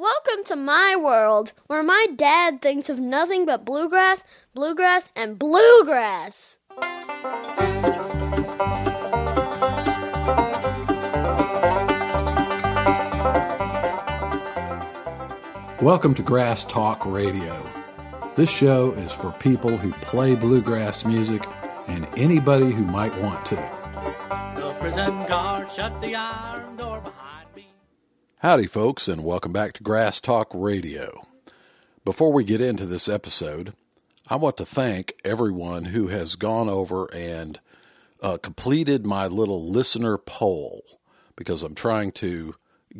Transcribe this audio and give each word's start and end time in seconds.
Welcome 0.00 0.44
to 0.46 0.56
my 0.56 0.96
world, 0.96 1.52
where 1.66 1.82
my 1.82 2.06
dad 2.16 2.62
thinks 2.62 2.88
of 2.88 2.98
nothing 2.98 3.44
but 3.44 3.66
bluegrass, 3.66 4.24
bluegrass, 4.54 5.10
and 5.14 5.38
bluegrass. 5.38 6.56
Welcome 15.82 16.14
to 16.14 16.22
Grass 16.22 16.64
Talk 16.64 17.04
Radio. 17.04 17.68
This 18.36 18.48
show 18.48 18.92
is 18.92 19.12
for 19.12 19.32
people 19.32 19.76
who 19.76 19.92
play 20.00 20.34
bluegrass 20.34 21.04
music 21.04 21.46
and 21.88 22.08
anybody 22.16 22.70
who 22.70 22.84
might 22.84 23.14
want 23.18 23.44
to. 23.44 23.56
The 24.56 24.74
prison 24.80 25.26
guard 25.26 25.70
shut 25.70 26.00
the 26.00 26.14
iron 26.14 26.74
door 26.76 27.00
behind 27.00 27.14
me. 27.16 27.19
Howdy, 28.42 28.68
folks, 28.68 29.06
and 29.06 29.22
welcome 29.22 29.52
back 29.52 29.74
to 29.74 29.82
Grass 29.82 30.18
Talk 30.18 30.48
Radio. 30.54 31.26
Before 32.06 32.32
we 32.32 32.42
get 32.42 32.62
into 32.62 32.86
this 32.86 33.06
episode, 33.06 33.74
I 34.28 34.36
want 34.36 34.56
to 34.56 34.64
thank 34.64 35.12
everyone 35.26 35.84
who 35.84 36.06
has 36.06 36.36
gone 36.36 36.70
over 36.70 37.12
and 37.12 37.60
uh, 38.22 38.38
completed 38.38 39.04
my 39.04 39.26
little 39.26 39.68
listener 39.70 40.16
poll 40.16 40.82
because 41.36 41.62
I'm 41.62 41.74
trying 41.74 42.12
to 42.12 42.54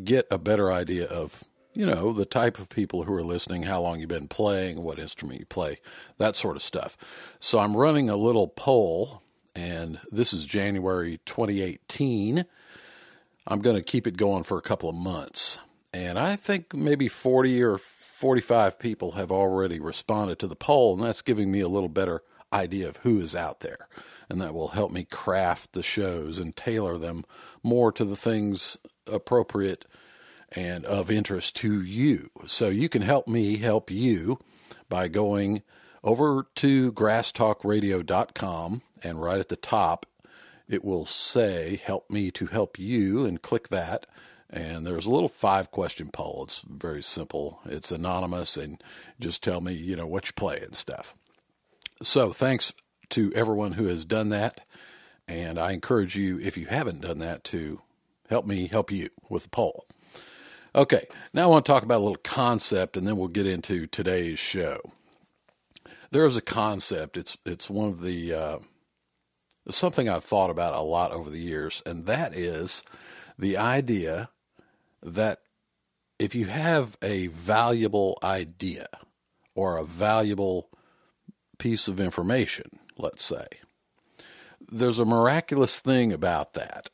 get 0.05 0.27
a 0.31 0.37
better 0.37 0.71
idea 0.71 1.07
of, 1.07 1.43
you 1.73 1.87
know, 1.87 2.12
the 2.12 2.27
type 2.27 2.59
of 2.59 2.69
people 2.69 3.05
who 3.05 3.15
are 3.15 3.25
listening, 3.25 3.62
how 3.62 3.81
long 3.81 3.98
you've 3.98 4.11
been 4.11 4.29
playing, 4.29 4.83
what 4.83 4.98
instrument 4.98 5.41
you 5.41 5.47
play, 5.47 5.79
that 6.19 6.37
sort 6.37 6.57
of 6.57 6.62
stuff. 6.62 6.98
So 7.39 7.61
I'm 7.61 7.79
running 7.79 8.11
a 8.11 8.17
little 8.17 8.48
poll, 8.48 9.23
and 9.55 10.01
this 10.12 10.34
is 10.34 10.45
January 10.45 11.19
2018. 11.25 12.45
I'm 13.51 13.61
going 13.61 13.75
to 13.75 13.83
keep 13.83 14.07
it 14.07 14.17
going 14.17 14.45
for 14.45 14.57
a 14.57 14.63
couple 14.63 14.89
of 14.89 14.95
months. 14.95 15.59
And 15.93 16.21
I 16.21 16.37
think 16.37 16.73
maybe 16.73 17.09
40 17.09 17.63
or 17.65 17.79
45 17.79 18.79
people 18.79 19.13
have 19.13 19.33
already 19.33 19.81
responded 19.81 20.39
to 20.39 20.47
the 20.47 20.55
poll, 20.55 20.95
and 20.95 21.03
that's 21.03 21.20
giving 21.20 21.51
me 21.51 21.59
a 21.59 21.69
little 21.69 21.89
better 21.89 22.23
idea 22.53 22.89
of 22.89 22.98
who 22.98 23.20
is 23.20 23.34
out 23.34 23.59
there. 23.59 23.89
And 24.29 24.41
that 24.41 24.55
will 24.55 24.69
help 24.69 24.92
me 24.92 25.03
craft 25.03 25.73
the 25.73 25.83
shows 25.83 26.39
and 26.39 26.55
tailor 26.55 26.97
them 26.97 27.25
more 27.65 27.91
to 27.91 28.05
the 28.05 28.17
things 28.17 28.79
appropriate 29.09 29.85
and 30.53 30.85
of 30.85 31.11
interest 31.11 31.57
to 31.57 31.83
you. 31.83 32.31
So 32.47 32.69
you 32.69 32.89
can 32.89 33.03
help 33.03 33.27
me 33.27 33.57
help 33.57 33.91
you 33.91 34.39
by 34.89 35.09
going 35.09 35.62
over 36.05 36.47
to 36.57 36.92
grasstalkradio.com 36.92 38.83
and 39.03 39.20
right 39.20 39.41
at 39.41 39.48
the 39.48 39.57
top 39.57 40.07
it 40.71 40.85
will 40.85 41.05
say 41.05 41.81
help 41.85 42.09
me 42.09 42.31
to 42.31 42.47
help 42.47 42.79
you 42.79 43.27
and 43.27 43.43
click 43.43 43.69
that. 43.69 44.07
And 44.49 44.87
there's 44.87 45.05
a 45.05 45.11
little 45.11 45.29
five 45.29 45.71
question 45.73 46.11
poll. 46.13 46.45
It's 46.45 46.61
very 46.61 47.03
simple. 47.03 47.61
It's 47.67 47.91
anonymous 47.91 48.57
and 48.57 48.83
just 49.19 49.43
tell 49.43 49.61
me 49.61 49.73
you 49.73 49.97
know 49.97 50.07
what 50.07 50.29
you 50.29 50.33
play 50.33 50.61
and 50.61 50.75
stuff. 50.75 51.13
So 52.03 52.33
thanks 52.33 52.73
to 53.11 53.33
everyone 53.35 53.73
who 53.73 53.87
has 53.87 54.05
done 54.05 54.29
that 54.29 54.61
and 55.27 55.59
i 55.59 55.73
encourage 55.73 56.17
you 56.17 56.39
if 56.41 56.57
you 56.57 56.67
haven't 56.67 57.01
done 57.01 57.19
that 57.19 57.43
to 57.45 57.81
help 58.29 58.47
me 58.47 58.69
help 58.69 58.91
you 58.93 59.11
with 59.29 59.43
the 59.43 59.48
poll. 59.48 59.85
Okay 60.75 61.07
now 61.35 61.45
i 61.45 61.47
want 61.47 61.67
to 61.67 61.73
talk 61.73 61.83
about 61.83 61.98
a 61.98 62.05
little 62.05 62.17
concept 62.23 62.97
and 62.97 63.07
then 63.07 63.17
we'll 63.17 63.29
get 63.29 63.47
into 63.47 63.89
today's 63.89 64.39
show. 64.39 64.81
There 66.13 66.27
is 66.27 66.37
a 66.37 66.43
concept. 66.43 67.17
It's 67.17 67.37
it's 67.45 67.69
one 67.69 67.89
of 67.89 68.03
the 68.03 68.33
uh, 68.33 68.59
something 69.69 70.08
I've 70.08 70.25
thought 70.25 70.50
about 70.50 70.75
a 70.75 70.80
lot 70.80 71.12
over 71.12 71.30
the 71.30 71.39
years, 71.39 71.83
and 71.84 72.06
that 72.06 72.36
is 72.36 72.83
the 73.39 73.56
idea 73.56 74.30
that 75.02 75.41
if 76.19 76.34
you 76.34 76.47
have 76.47 76.97
a 77.02 77.28
valuable 77.28 78.19
idea 78.22 78.89
or 79.55 79.77
a 79.77 79.84
valuable 79.84 80.70
piece 81.58 81.89
of 81.89 82.00
information, 82.00 82.78
let's 82.98 83.25
say, 83.25 83.47
there's 84.61 84.98
a 84.98 85.05
miraculous 85.05 85.79
thing 85.79 86.12
about 86.12 86.52
that. 86.55 86.90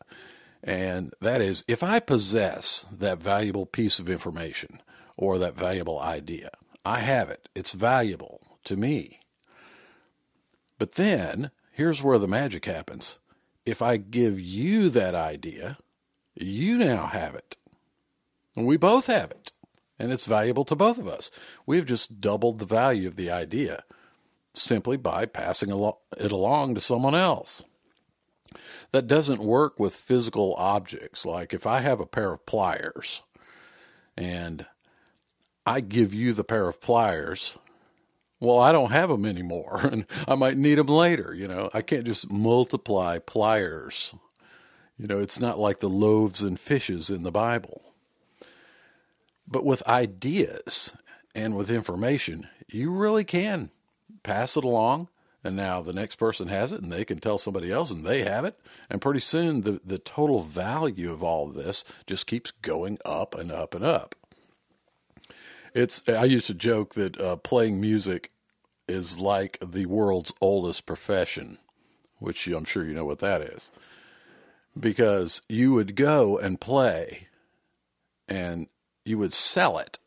And 0.62 1.12
that 1.20 1.40
is, 1.40 1.64
if 1.68 1.82
I 1.82 2.00
possess 2.00 2.86
that 2.90 3.18
valuable 3.18 3.66
piece 3.66 3.98
of 3.98 4.08
information 4.08 4.80
or 5.16 5.38
that 5.38 5.56
valuable 5.56 6.00
idea, 6.00 6.50
I 6.84 7.00
have 7.00 7.30
it. 7.30 7.48
It's 7.54 7.72
valuable 7.72 8.40
to 8.64 8.76
me. 8.76 9.20
But 10.78 10.92
then 10.92 11.50
here's 11.76 12.02
where 12.02 12.18
the 12.18 12.26
magic 12.26 12.64
happens. 12.64 13.18
If 13.66 13.82
I 13.82 13.98
give 13.98 14.40
you 14.40 14.88
that 14.90 15.14
idea, 15.14 15.76
you 16.34 16.78
now 16.78 17.06
have 17.06 17.34
it. 17.34 17.58
And 18.56 18.66
we 18.66 18.78
both 18.78 19.06
have 19.08 19.30
it. 19.30 19.52
And 19.98 20.10
it's 20.10 20.24
valuable 20.24 20.64
to 20.64 20.74
both 20.74 20.96
of 20.96 21.06
us. 21.06 21.30
We've 21.66 21.84
just 21.84 22.20
doubled 22.20 22.58
the 22.58 22.64
value 22.66 23.06
of 23.06 23.16
the 23.16 23.30
idea 23.30 23.84
simply 24.54 24.96
by 24.96 25.26
passing 25.26 25.68
it 25.70 26.32
along 26.32 26.74
to 26.74 26.80
someone 26.80 27.14
else. 27.14 27.62
That 28.92 29.06
doesn't 29.06 29.44
work 29.44 29.78
with 29.78 29.94
physical 29.94 30.54
objects. 30.54 31.26
Like 31.26 31.52
if 31.52 31.66
I 31.66 31.80
have 31.80 32.00
a 32.00 32.06
pair 32.06 32.32
of 32.32 32.46
pliers 32.46 33.22
and 34.16 34.64
I 35.66 35.80
give 35.80 36.14
you 36.14 36.32
the 36.32 36.44
pair 36.44 36.68
of 36.68 36.80
pliers, 36.80 37.58
well, 38.40 38.58
I 38.58 38.72
don't 38.72 38.90
have 38.90 39.08
them 39.08 39.24
anymore 39.24 39.80
and 39.90 40.06
I 40.28 40.34
might 40.34 40.56
need 40.56 40.76
them 40.76 40.88
later. 40.88 41.34
You 41.34 41.48
know, 41.48 41.70
I 41.72 41.82
can't 41.82 42.04
just 42.04 42.30
multiply 42.30 43.18
pliers. 43.18 44.14
You 44.98 45.06
know, 45.06 45.20
it's 45.20 45.40
not 45.40 45.58
like 45.58 45.80
the 45.80 45.88
loaves 45.88 46.42
and 46.42 46.58
fishes 46.58 47.10
in 47.10 47.22
the 47.22 47.32
Bible. 47.32 47.82
But 49.46 49.64
with 49.64 49.86
ideas 49.86 50.92
and 51.34 51.56
with 51.56 51.70
information, 51.70 52.48
you 52.68 52.90
really 52.90 53.24
can 53.24 53.70
pass 54.22 54.56
it 54.56 54.64
along. 54.64 55.08
And 55.44 55.54
now 55.54 55.80
the 55.80 55.92
next 55.92 56.16
person 56.16 56.48
has 56.48 56.72
it 56.72 56.82
and 56.82 56.90
they 56.90 57.04
can 57.04 57.20
tell 57.20 57.38
somebody 57.38 57.70
else 57.70 57.92
and 57.92 58.04
they 58.04 58.24
have 58.24 58.44
it. 58.44 58.58
And 58.90 59.00
pretty 59.00 59.20
soon 59.20 59.60
the, 59.60 59.80
the 59.84 59.98
total 59.98 60.40
value 60.40 61.12
of 61.12 61.22
all 61.22 61.48
of 61.48 61.54
this 61.54 61.84
just 62.06 62.26
keeps 62.26 62.50
going 62.50 62.98
up 63.04 63.34
and 63.36 63.52
up 63.52 63.74
and 63.74 63.84
up. 63.84 64.16
It's 65.76 66.02
I 66.08 66.24
used 66.24 66.46
to 66.46 66.54
joke 66.54 66.94
that 66.94 67.20
uh, 67.20 67.36
playing 67.36 67.82
music 67.82 68.30
is 68.88 69.20
like 69.20 69.58
the 69.60 69.84
world's 69.84 70.32
oldest 70.40 70.86
profession, 70.86 71.58
which 72.18 72.46
I'm 72.46 72.64
sure 72.64 72.86
you 72.86 72.94
know 72.94 73.04
what 73.04 73.18
that 73.18 73.42
is. 73.42 73.70
Because 74.78 75.42
you 75.50 75.74
would 75.74 75.94
go 75.94 76.38
and 76.38 76.58
play 76.58 77.28
and 78.26 78.68
you 79.04 79.18
would 79.18 79.34
sell 79.34 79.76
it, 79.76 79.98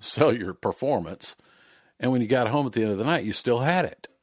sell 0.00 0.34
your 0.34 0.54
performance, 0.54 1.36
and 2.00 2.10
when 2.10 2.22
you 2.22 2.26
got 2.26 2.48
home 2.48 2.64
at 2.64 2.72
the 2.72 2.80
end 2.80 2.92
of 2.92 2.98
the 2.98 3.04
night, 3.04 3.24
you 3.24 3.34
still 3.34 3.60
had 3.60 3.84
it. 3.84 4.08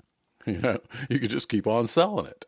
You 0.48 0.58
know, 0.58 0.80
you 1.10 1.20
could 1.20 1.30
just 1.30 1.48
keep 1.48 1.68
on 1.68 1.86
selling 1.86 2.26
it. 2.26 2.46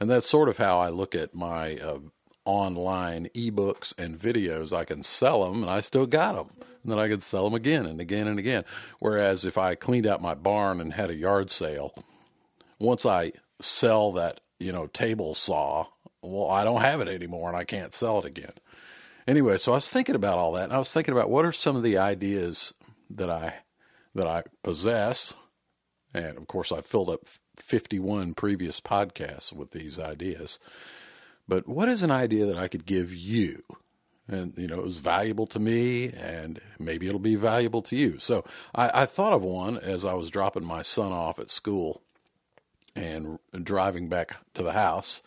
And 0.00 0.10
that's 0.10 0.28
sort 0.28 0.48
of 0.48 0.56
how 0.56 0.80
I 0.80 0.88
look 0.88 1.14
at 1.14 1.32
my 1.32 1.76
uh, 1.76 1.98
online 2.44 3.28
ebooks 3.34 3.96
and 3.98 4.18
videos. 4.18 4.72
I 4.76 4.84
can 4.84 5.02
sell 5.02 5.44
them 5.44 5.62
and 5.62 5.70
I 5.70 5.80
still 5.80 6.06
got 6.06 6.34
them. 6.34 6.50
And 6.82 6.92
then 6.92 6.98
I 6.98 7.08
could 7.08 7.22
sell 7.22 7.44
them 7.44 7.54
again 7.54 7.86
and 7.86 8.00
again 8.00 8.26
and 8.26 8.38
again. 8.38 8.64
Whereas 9.00 9.44
if 9.44 9.58
I 9.58 9.74
cleaned 9.74 10.06
out 10.06 10.22
my 10.22 10.34
barn 10.34 10.80
and 10.80 10.92
had 10.92 11.10
a 11.10 11.16
yard 11.16 11.50
sale, 11.50 11.94
once 12.78 13.04
I 13.04 13.32
sell 13.60 14.12
that, 14.12 14.40
you 14.58 14.72
know, 14.72 14.86
table 14.86 15.34
saw, 15.34 15.86
well, 16.22 16.50
I 16.50 16.64
don't 16.64 16.80
have 16.80 17.00
it 17.00 17.08
anymore 17.08 17.48
and 17.48 17.56
I 17.56 17.64
can't 17.64 17.92
sell 17.92 18.18
it 18.18 18.24
again. 18.24 18.52
Anyway, 19.26 19.58
so 19.58 19.72
I 19.72 19.76
was 19.76 19.90
thinking 19.90 20.14
about 20.14 20.38
all 20.38 20.52
that 20.52 20.64
and 20.64 20.72
I 20.72 20.78
was 20.78 20.92
thinking 20.92 21.12
about 21.12 21.30
what 21.30 21.44
are 21.44 21.52
some 21.52 21.76
of 21.76 21.82
the 21.82 21.98
ideas 21.98 22.74
that 23.10 23.30
I 23.30 23.54
that 24.14 24.26
I 24.26 24.42
possess. 24.62 25.34
And 26.14 26.36
of 26.36 26.46
course 26.46 26.72
I 26.72 26.80
filled 26.80 27.10
up 27.10 27.28
51 27.56 28.34
previous 28.34 28.80
podcasts 28.80 29.52
with 29.52 29.70
these 29.70 29.98
ideas. 29.98 30.58
But 31.50 31.66
what 31.66 31.88
is 31.88 32.04
an 32.04 32.12
idea 32.12 32.46
that 32.46 32.56
I 32.56 32.68
could 32.68 32.86
give 32.86 33.12
you? 33.12 33.64
And, 34.28 34.56
you 34.56 34.68
know, 34.68 34.78
it 34.78 34.84
was 34.84 34.98
valuable 34.98 35.48
to 35.48 35.58
me, 35.58 36.12
and 36.12 36.60
maybe 36.78 37.08
it'll 37.08 37.18
be 37.18 37.34
valuable 37.34 37.82
to 37.82 37.96
you. 37.96 38.18
So 38.18 38.44
I, 38.72 39.02
I 39.02 39.06
thought 39.06 39.32
of 39.32 39.42
one 39.42 39.76
as 39.76 40.04
I 40.04 40.14
was 40.14 40.30
dropping 40.30 40.64
my 40.64 40.82
son 40.82 41.10
off 41.10 41.40
at 41.40 41.50
school 41.50 42.02
and 42.94 43.40
driving 43.64 44.08
back 44.08 44.36
to 44.54 44.62
the 44.62 44.74
house. 44.74 45.22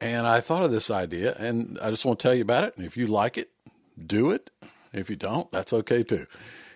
And 0.00 0.24
I 0.24 0.40
thought 0.40 0.62
of 0.62 0.70
this 0.70 0.88
idea, 0.88 1.34
and 1.36 1.80
I 1.82 1.90
just 1.90 2.04
want 2.04 2.20
to 2.20 2.22
tell 2.22 2.34
you 2.34 2.42
about 2.42 2.62
it. 2.62 2.76
And 2.76 2.86
if 2.86 2.96
you 2.96 3.08
like 3.08 3.36
it, 3.36 3.50
do 3.98 4.30
it. 4.30 4.50
If 4.92 5.10
you 5.10 5.16
don't, 5.16 5.50
that's 5.50 5.72
okay 5.72 6.04
too. 6.04 6.28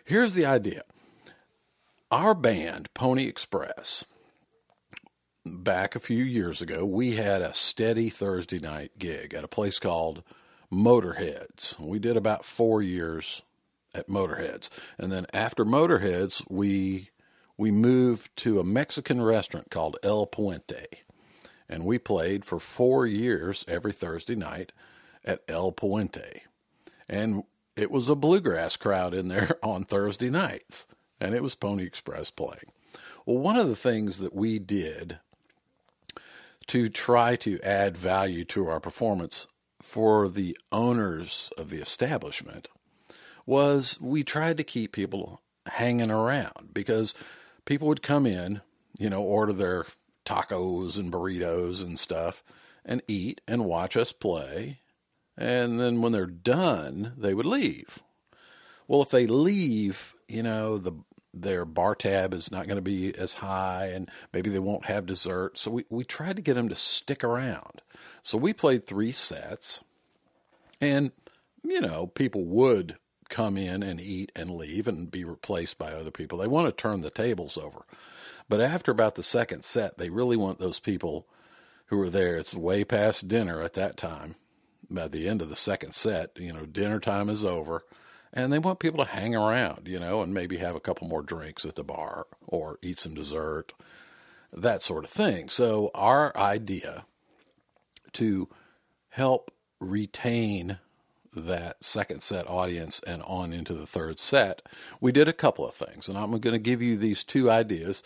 Here's 0.04 0.34
the 0.34 0.46
idea 0.46 0.82
our 2.10 2.34
band, 2.34 2.92
Pony 2.92 3.26
Express, 3.26 4.04
back 5.56 5.96
a 5.96 6.00
few 6.00 6.22
years 6.24 6.62
ago, 6.62 6.84
we 6.84 7.16
had 7.16 7.42
a 7.42 7.54
steady 7.54 8.10
Thursday 8.10 8.58
night 8.58 8.92
gig 8.98 9.34
at 9.34 9.44
a 9.44 9.48
place 9.48 9.78
called 9.78 10.22
Motorheads. 10.72 11.78
We 11.78 11.98
did 11.98 12.16
about 12.16 12.44
four 12.44 12.82
years 12.82 13.42
at 13.94 14.08
Motorheads, 14.08 14.68
and 14.98 15.10
then 15.10 15.26
after 15.32 15.64
Motorheads, 15.64 16.44
we 16.48 17.10
we 17.56 17.70
moved 17.70 18.36
to 18.36 18.60
a 18.60 18.64
Mexican 18.64 19.20
restaurant 19.22 19.70
called 19.70 19.96
El 20.02 20.26
Puente, 20.26 20.86
and 21.68 21.84
we 21.84 21.98
played 21.98 22.44
for 22.44 22.58
four 22.58 23.06
years 23.06 23.64
every 23.66 23.92
Thursday 23.92 24.36
night 24.36 24.72
at 25.24 25.42
El 25.48 25.72
Puente, 25.72 26.42
and 27.08 27.44
it 27.76 27.90
was 27.90 28.08
a 28.08 28.14
bluegrass 28.14 28.76
crowd 28.76 29.14
in 29.14 29.28
there 29.28 29.58
on 29.62 29.84
Thursday 29.84 30.30
nights, 30.30 30.86
and 31.20 31.34
it 31.34 31.42
was 31.42 31.54
Pony 31.54 31.84
Express 31.84 32.30
playing. 32.30 32.72
Well, 33.24 33.38
one 33.38 33.56
of 33.56 33.68
the 33.68 33.76
things 33.76 34.18
that 34.18 34.34
we 34.34 34.58
did 34.58 35.18
to 36.68 36.88
try 36.88 37.36
to 37.36 37.60
add 37.60 37.96
value 37.96 38.44
to 38.44 38.68
our 38.68 38.80
performance 38.80 39.46
for 39.80 40.28
the 40.28 40.56
owners 40.72 41.50
of 41.56 41.70
the 41.70 41.80
establishment 41.80 42.68
was 43.46 43.98
we 44.00 44.22
tried 44.22 44.56
to 44.58 44.64
keep 44.64 44.92
people 44.92 45.40
hanging 45.66 46.10
around 46.10 46.70
because 46.72 47.14
people 47.64 47.88
would 47.88 48.02
come 48.02 48.26
in, 48.26 48.60
you 48.98 49.08
know, 49.08 49.22
order 49.22 49.52
their 49.52 49.86
tacos 50.24 50.98
and 50.98 51.12
burritos 51.12 51.82
and 51.82 51.98
stuff 51.98 52.42
and 52.84 53.02
eat 53.08 53.40
and 53.48 53.64
watch 53.64 53.96
us 53.96 54.12
play. 54.12 54.80
And 55.36 55.80
then 55.80 56.02
when 56.02 56.12
they're 56.12 56.26
done, 56.26 57.14
they 57.16 57.32
would 57.32 57.46
leave. 57.46 58.00
Well, 58.86 59.02
if 59.02 59.10
they 59.10 59.26
leave, 59.26 60.14
you 60.26 60.42
know, 60.42 60.78
the 60.78 60.92
their 61.34 61.64
bar 61.64 61.94
tab 61.94 62.32
is 62.32 62.50
not 62.50 62.66
going 62.66 62.76
to 62.76 62.82
be 62.82 63.14
as 63.14 63.34
high 63.34 63.86
and 63.86 64.10
maybe 64.32 64.50
they 64.50 64.58
won't 64.58 64.86
have 64.86 65.06
dessert. 65.06 65.58
So 65.58 65.70
we, 65.70 65.84
we 65.90 66.04
tried 66.04 66.36
to 66.36 66.42
get 66.42 66.54
them 66.54 66.68
to 66.68 66.76
stick 66.76 67.22
around. 67.22 67.82
So 68.22 68.38
we 68.38 68.52
played 68.52 68.86
three 68.86 69.12
sets 69.12 69.80
and, 70.80 71.12
you 71.62 71.80
know, 71.80 72.06
people 72.06 72.44
would 72.44 72.96
come 73.28 73.56
in 73.58 73.82
and 73.82 74.00
eat 74.00 74.32
and 74.34 74.50
leave 74.50 74.88
and 74.88 75.10
be 75.10 75.24
replaced 75.24 75.78
by 75.78 75.92
other 75.92 76.10
people. 76.10 76.38
They 76.38 76.46
want 76.46 76.66
to 76.66 76.72
turn 76.72 77.02
the 77.02 77.10
tables 77.10 77.58
over. 77.58 77.84
But 78.48 78.60
after 78.60 78.90
about 78.90 79.14
the 79.14 79.22
second 79.22 79.64
set, 79.64 79.98
they 79.98 80.08
really 80.08 80.36
want 80.36 80.58
those 80.58 80.80
people 80.80 81.26
who 81.86 82.00
are 82.00 82.08
there. 82.08 82.36
It's 82.36 82.54
way 82.54 82.84
past 82.84 83.28
dinner 83.28 83.60
at 83.60 83.74
that 83.74 83.96
time. 83.96 84.36
By 84.90 85.08
the 85.08 85.28
end 85.28 85.42
of 85.42 85.50
the 85.50 85.56
second 85.56 85.94
set, 85.94 86.30
you 86.38 86.52
know, 86.52 86.64
dinner 86.64 86.98
time 86.98 87.28
is 87.28 87.44
over 87.44 87.84
and 88.32 88.52
they 88.52 88.58
want 88.58 88.78
people 88.78 89.04
to 89.04 89.10
hang 89.10 89.34
around, 89.34 89.88
you 89.88 89.98
know, 89.98 90.22
and 90.22 90.34
maybe 90.34 90.58
have 90.58 90.76
a 90.76 90.80
couple 90.80 91.08
more 91.08 91.22
drinks 91.22 91.64
at 91.64 91.76
the 91.76 91.84
bar 91.84 92.26
or 92.46 92.78
eat 92.82 92.98
some 92.98 93.14
dessert, 93.14 93.72
that 94.52 94.82
sort 94.82 95.04
of 95.04 95.10
thing. 95.10 95.48
So, 95.48 95.90
our 95.94 96.36
idea 96.36 97.04
to 98.12 98.48
help 99.10 99.50
retain 99.80 100.78
that 101.34 101.82
second 101.82 102.22
set 102.22 102.48
audience 102.48 103.00
and 103.06 103.22
on 103.22 103.52
into 103.52 103.74
the 103.74 103.86
third 103.86 104.18
set, 104.18 104.62
we 105.00 105.12
did 105.12 105.28
a 105.28 105.32
couple 105.32 105.66
of 105.66 105.74
things. 105.74 106.08
And 106.08 106.16
I'm 106.16 106.30
going 106.30 106.52
to 106.52 106.58
give 106.58 106.82
you 106.82 106.96
these 106.96 107.24
two 107.24 107.50
ideas. 107.50 108.02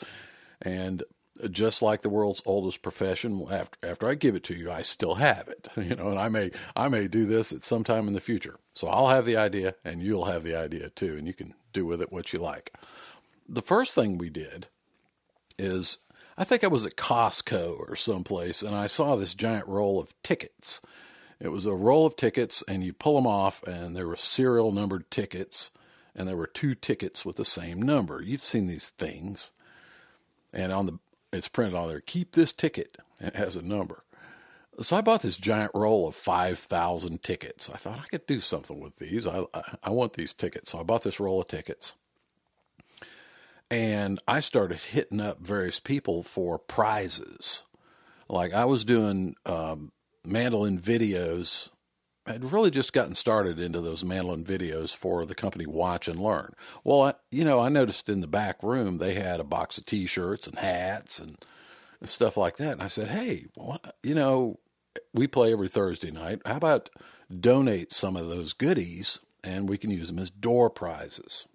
And 0.60 1.02
just 1.50 1.82
like 1.82 2.02
the 2.02 2.10
world's 2.10 2.42
oldest 2.44 2.82
profession, 2.82 3.46
after 3.50 3.78
after 3.82 4.08
I 4.08 4.14
give 4.14 4.34
it 4.34 4.44
to 4.44 4.54
you, 4.54 4.70
I 4.70 4.82
still 4.82 5.16
have 5.16 5.48
it. 5.48 5.68
You 5.76 5.96
know, 5.96 6.08
and 6.08 6.18
I 6.18 6.28
may 6.28 6.50
I 6.76 6.88
may 6.88 7.08
do 7.08 7.26
this 7.26 7.52
at 7.52 7.64
some 7.64 7.84
time 7.84 8.06
in 8.06 8.14
the 8.14 8.20
future. 8.20 8.58
So 8.74 8.88
I'll 8.88 9.08
have 9.08 9.24
the 9.24 9.36
idea, 9.36 9.74
and 9.84 10.02
you'll 10.02 10.26
have 10.26 10.42
the 10.42 10.54
idea 10.54 10.90
too, 10.90 11.16
and 11.16 11.26
you 11.26 11.34
can 11.34 11.54
do 11.72 11.84
with 11.84 12.00
it 12.00 12.12
what 12.12 12.32
you 12.32 12.38
like. 12.38 12.72
The 13.48 13.62
first 13.62 13.94
thing 13.94 14.18
we 14.18 14.30
did 14.30 14.68
is 15.58 15.98
I 16.36 16.44
think 16.44 16.64
I 16.64 16.68
was 16.68 16.86
at 16.86 16.96
Costco 16.96 17.78
or 17.78 17.96
someplace, 17.96 18.62
and 18.62 18.74
I 18.74 18.86
saw 18.86 19.16
this 19.16 19.34
giant 19.34 19.66
roll 19.66 20.00
of 20.00 20.14
tickets. 20.22 20.80
It 21.40 21.48
was 21.48 21.66
a 21.66 21.74
roll 21.74 22.06
of 22.06 22.16
tickets, 22.16 22.62
and 22.68 22.84
you 22.84 22.92
pull 22.92 23.16
them 23.16 23.26
off, 23.26 23.62
and 23.64 23.96
there 23.96 24.06
were 24.06 24.16
serial 24.16 24.70
numbered 24.72 25.10
tickets, 25.10 25.70
and 26.14 26.28
there 26.28 26.36
were 26.36 26.46
two 26.46 26.74
tickets 26.74 27.24
with 27.24 27.36
the 27.36 27.44
same 27.44 27.82
number. 27.82 28.22
You've 28.22 28.44
seen 28.44 28.66
these 28.66 28.90
things, 28.90 29.52
and 30.52 30.72
on 30.72 30.86
the 30.86 30.98
it's 31.32 31.48
printed 31.48 31.74
on 31.74 31.88
there. 31.88 32.00
Keep 32.00 32.32
this 32.32 32.52
ticket. 32.52 32.98
It 33.20 33.36
has 33.36 33.56
a 33.56 33.62
number. 33.62 34.04
So 34.80 34.96
I 34.96 35.00
bought 35.00 35.22
this 35.22 35.36
giant 35.36 35.72
roll 35.74 36.08
of 36.08 36.14
5,000 36.14 37.22
tickets. 37.22 37.68
I 37.68 37.76
thought 37.76 37.98
I 37.98 38.06
could 38.06 38.26
do 38.26 38.40
something 38.40 38.80
with 38.80 38.96
these. 38.96 39.26
I, 39.26 39.44
I, 39.82 39.90
want 39.90 40.14
these 40.14 40.32
tickets. 40.32 40.70
So 40.70 40.80
I 40.80 40.82
bought 40.82 41.02
this 41.02 41.20
roll 41.20 41.40
of 41.40 41.48
tickets. 41.48 41.94
And 43.70 44.20
I 44.26 44.40
started 44.40 44.80
hitting 44.80 45.20
up 45.20 45.40
various 45.40 45.78
people 45.78 46.22
for 46.22 46.58
prizes. 46.58 47.64
Like 48.28 48.54
I 48.54 48.64
was 48.64 48.84
doing 48.84 49.34
um, 49.44 49.92
mandolin 50.24 50.78
videos 50.78 51.68
had 52.26 52.52
really 52.52 52.70
just 52.70 52.92
gotten 52.92 53.14
started 53.14 53.58
into 53.58 53.80
those 53.80 54.04
mandolin 54.04 54.44
videos 54.44 54.94
for 54.94 55.26
the 55.26 55.34
company 55.34 55.66
Watch 55.66 56.06
and 56.08 56.20
Learn. 56.20 56.54
Well, 56.84 57.02
I, 57.02 57.14
you 57.30 57.44
know, 57.44 57.60
I 57.60 57.68
noticed 57.68 58.08
in 58.08 58.20
the 58.20 58.26
back 58.26 58.62
room 58.62 58.98
they 58.98 59.14
had 59.14 59.40
a 59.40 59.44
box 59.44 59.76
of 59.78 59.86
T-shirts 59.86 60.46
and 60.46 60.58
hats 60.58 61.18
and, 61.18 61.36
stuff 62.04 62.36
like 62.36 62.56
that, 62.56 62.72
and 62.72 62.82
I 62.82 62.88
said, 62.88 63.06
"Hey, 63.06 63.46
you 64.02 64.14
know, 64.16 64.58
we 65.14 65.28
play 65.28 65.52
every 65.52 65.68
Thursday 65.68 66.10
night. 66.10 66.42
How 66.44 66.56
about 66.56 66.90
donate 67.30 67.92
some 67.92 68.16
of 68.16 68.28
those 68.28 68.52
goodies 68.52 69.20
and 69.44 69.68
we 69.68 69.78
can 69.78 69.88
use 69.90 70.08
them 70.08 70.18
as 70.18 70.28
door 70.28 70.68
prizes?" 70.68 71.46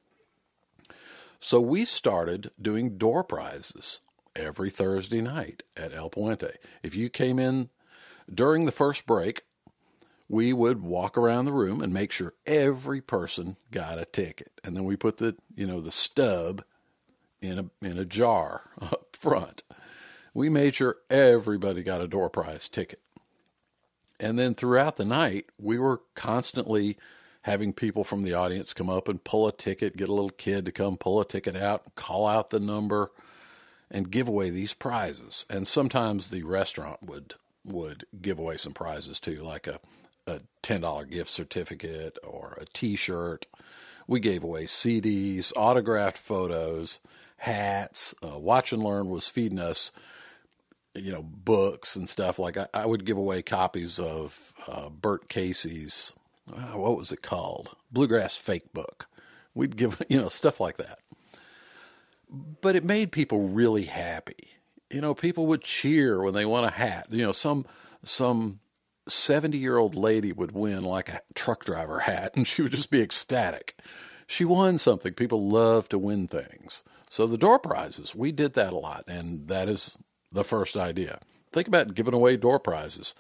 So 1.42 1.60
we 1.60 1.84
started 1.84 2.50
doing 2.62 2.98
door 2.98 3.26
prizes 3.26 4.00
every 4.38 4.70
Thursday 4.70 5.20
night 5.20 5.64
at 5.76 5.94
El 5.94 6.10
Puente. 6.10 6.56
If 6.82 6.96
you 6.96 7.10
came 7.10 7.40
in 7.40 7.70
during 8.34 8.66
the 8.66 8.72
first 8.72 9.06
break, 9.06 9.44
we 10.30 10.52
would 10.52 10.82
walk 10.82 11.18
around 11.18 11.46
the 11.46 11.54
room 11.54 11.82
and 11.82 11.94
make 11.94 12.12
sure 12.12 12.34
every 12.46 13.02
person 13.02 13.58
got 13.72 13.98
a 13.98 14.06
ticket. 14.06 14.52
And 14.64 14.76
then 14.76 14.84
we 14.84 14.96
put 14.96 15.18
the, 15.18 15.36
you 15.56 15.66
know, 15.66 15.80
the 15.80 15.92
stub 15.92 16.64
in 17.42 17.60
a 17.60 17.86
in 17.86 17.98
a 17.98 18.06
jar 18.06 18.70
up 18.82 19.16
front. 19.16 19.64
We 20.34 20.50
made 20.50 20.76
sure 20.76 20.98
everybody 21.10 21.82
got 21.84 22.02
a 22.02 22.08
door 22.08 22.30
prize 22.30 22.68
ticket. 22.68 23.02
And 24.20 24.38
then 24.38 24.54
throughout 24.56 24.96
the 24.96 25.06
night, 25.06 25.46
we 25.60 25.78
were 25.78 26.02
constantly 26.16 26.98
having 27.44 27.72
people 27.72 28.04
from 28.04 28.24
the 28.24 28.34
audience 28.34 28.74
come 28.74 28.90
up 28.90 29.08
and 29.08 29.24
pull 29.24 29.48
a 29.48 29.52
ticket, 29.52 29.96
get 29.96 30.10
a 30.10 30.14
little 30.14 30.32
kid 30.32 30.66
to 30.66 30.72
come 30.72 30.98
pull 30.98 31.22
a 31.22 31.26
ticket 31.26 31.56
out, 31.56 31.96
call 31.96 32.28
out 32.28 32.50
the 32.50 32.60
number, 32.60 33.12
and 33.90 34.12
give 34.12 34.28
away 34.28 34.50
these 34.50 34.74
prizes. 34.74 35.46
And 35.50 35.68
sometimes 35.68 36.30
the 36.30 36.44
restaurant 36.44 37.04
would 37.04 37.36
would 37.64 38.06
give 38.22 38.40
away 38.40 38.58
some 38.58 38.74
prizes 38.74 39.20
too, 39.20 39.42
like 39.44 39.68
a 39.68 39.80
a 40.28 40.42
$10 40.64 41.10
gift 41.10 41.30
certificate 41.30 42.18
or 42.24 42.58
a 42.60 42.66
t 42.66 42.96
shirt. 42.96 43.48
We 44.08 44.20
gave 44.20 44.44
away 44.44 44.66
CDs, 44.66 45.52
autographed 45.56 46.18
photos, 46.18 47.00
hats. 47.38 48.14
Uh, 48.24 48.38
Watch 48.40 48.72
and 48.72 48.84
Learn 48.84 49.10
was 49.10 49.28
feeding 49.28 49.60
us, 49.60 49.92
you 50.94 51.12
know, 51.12 51.24
books 51.24 51.96
and 51.96 52.08
stuff. 52.08 52.40
Like 52.40 52.58
I, 52.58 52.68
I 52.74 52.86
would 52.86 53.06
give 53.06 53.18
away 53.18 53.42
copies 53.42 54.00
of 54.00 54.54
uh, 54.68 54.90
Bert 54.90 55.30
Casey's, 55.30 56.14
uh, 56.52 56.78
what 56.78 56.98
was 56.98 57.12
it 57.12 57.22
called? 57.22 57.76
Bluegrass 57.92 58.38
Fake 58.38 58.74
Book. 58.74 59.08
We'd 59.54 59.76
give, 59.76 60.02
you 60.10 60.20
know, 60.20 60.30
stuff 60.30 60.60
like 60.60 60.78
that. 60.78 61.00
But 62.62 62.76
it 62.76 62.84
made 62.84 63.12
people 63.12 63.48
really 63.48 63.86
happy. 63.86 64.50
You 64.90 65.02
know, 65.02 65.14
people 65.14 65.48
would 65.48 65.62
cheer 65.62 66.22
when 66.22 66.34
they 66.34 66.46
won 66.46 66.64
a 66.64 66.70
hat. 66.70 67.08
You 67.10 67.24
know, 67.26 67.32
some 67.32 67.66
some 68.04 68.60
70 69.08 69.58
year 69.58 69.78
old 69.78 69.96
lady 69.96 70.32
would 70.32 70.52
win 70.52 70.84
like 70.84 71.10
a 71.10 71.22
truck 71.34 71.66
driver 71.66 72.00
hat 72.00 72.36
and 72.36 72.48
she 72.48 72.62
would 72.62 72.72
just 72.72 72.92
be 72.92 73.02
ecstatic. 73.02 73.80
She 74.28 74.44
won 74.44 74.78
something. 74.78 75.14
People 75.14 75.48
love 75.48 75.88
to 75.90 75.98
win 75.98 76.28
things. 76.28 76.84
So 77.10 77.26
the 77.26 77.38
door 77.38 77.60
prizes, 77.60 78.14
we 78.14 78.32
did 78.32 78.54
that 78.54 78.74
a 78.74 78.78
lot, 78.78 79.06
and 79.08 79.48
that 79.48 79.70
is 79.70 79.98
the 80.32 80.44
first 80.44 80.76
idea. 80.76 81.20
Think 81.54 81.68
about 81.68 81.94
giving 81.94 82.14
away 82.14 82.36
door 82.36 82.60
prizes. 82.60 83.16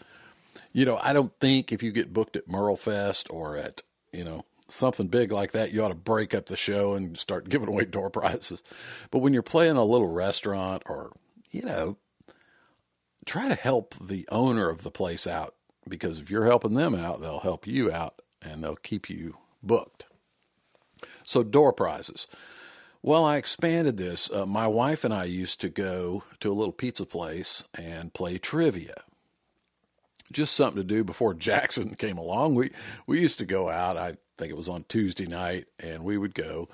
You 0.73 0.85
know, 0.85 0.99
I 1.01 1.13
don't 1.13 1.31
think 1.39 1.71
if 1.71 1.81
you 1.81 1.91
get 1.91 2.13
booked 2.13 2.35
at 2.35 2.49
MerleFest 2.49 3.33
or 3.33 3.55
at, 3.55 3.83
you 4.11 4.25
know, 4.25 4.43
something 4.67 5.07
big 5.07 5.31
like 5.31 5.51
that, 5.53 5.71
you 5.71 5.81
ought 5.83 5.89
to 5.89 5.95
break 5.95 6.35
up 6.35 6.47
the 6.47 6.57
show 6.57 6.93
and 6.93 7.17
start 7.17 7.47
giving 7.47 7.69
away 7.69 7.85
door 7.85 8.09
prizes. 8.09 8.61
But 9.09 9.19
when 9.19 9.33
you're 9.33 9.41
playing 9.43 9.77
a 9.77 9.85
little 9.85 10.09
restaurant 10.09 10.83
or, 10.85 11.13
you 11.49 11.61
know, 11.61 11.97
try 13.25 13.47
to 13.47 13.55
help 13.55 13.95
the 14.01 14.27
owner 14.29 14.69
of 14.69 14.83
the 14.83 14.91
place 14.91 15.25
out 15.25 15.55
because 15.87 16.19
if 16.19 16.29
you're 16.29 16.45
helping 16.45 16.73
them 16.73 16.95
out, 16.95 17.21
they'll 17.21 17.39
help 17.39 17.67
you 17.67 17.91
out 17.91 18.21
and 18.41 18.63
they'll 18.63 18.75
keep 18.75 19.09
you 19.09 19.37
booked. 19.63 20.05
So, 21.23 21.43
door 21.43 21.73
prizes. 21.73 22.27
Well, 23.01 23.23
I 23.23 23.37
expanded 23.37 23.97
this. 23.97 24.31
Uh, 24.31 24.45
my 24.45 24.67
wife 24.67 25.03
and 25.03 25.13
I 25.13 25.25
used 25.25 25.61
to 25.61 25.69
go 25.69 26.23
to 26.39 26.51
a 26.51 26.53
little 26.53 26.73
pizza 26.73 27.05
place 27.05 27.67
and 27.73 28.13
play 28.13 28.37
trivia. 28.37 29.03
Just 30.31 30.55
something 30.55 30.81
to 30.81 30.83
do 30.83 31.03
before 31.03 31.33
Jackson 31.35 31.95
came 31.95 32.17
along. 32.17 32.55
We 32.55 32.71
we 33.05 33.21
used 33.21 33.39
to 33.39 33.45
go 33.45 33.69
out. 33.69 33.97
I 33.97 34.17
think 34.37 34.51
it 34.51 34.57
was 34.57 34.69
on 34.69 34.85
Tuesday 34.87 35.27
night, 35.27 35.67
and 35.79 36.03
we 36.03 36.17
would 36.17 36.33
go, 36.33 36.69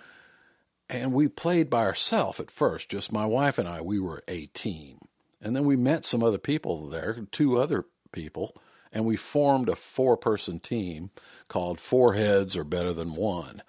and 0.89 1.13
we 1.13 1.27
played 1.27 1.69
by 1.69 1.83
ourselves 1.83 2.39
at 2.39 2.51
first. 2.51 2.89
Just 2.89 3.11
my 3.11 3.25
wife 3.25 3.57
and 3.57 3.67
I. 3.67 3.81
We 3.81 3.99
were 3.99 4.23
a 4.27 4.47
team, 4.47 4.99
and 5.41 5.55
then 5.55 5.65
we 5.65 5.75
met 5.75 6.05
some 6.05 6.23
other 6.23 6.37
people 6.37 6.87
there, 6.87 7.27
two 7.31 7.59
other 7.59 7.85
people, 8.11 8.55
and 8.93 9.05
we 9.05 9.17
formed 9.17 9.67
a 9.67 9.75
four 9.75 10.15
person 10.15 10.59
team 10.59 11.09
called 11.47 11.79
Four 11.79 12.13
Heads 12.13 12.55
Are 12.55 12.63
Better 12.63 12.93
Than 12.93 13.15
One 13.15 13.61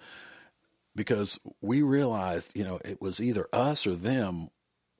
because 0.95 1.39
we 1.61 1.81
realized, 1.81 2.51
you 2.55 2.63
know, 2.63 2.79
it 2.85 3.01
was 3.01 3.19
either 3.19 3.49
us 3.51 3.85
or 3.85 3.95
them 3.95 4.49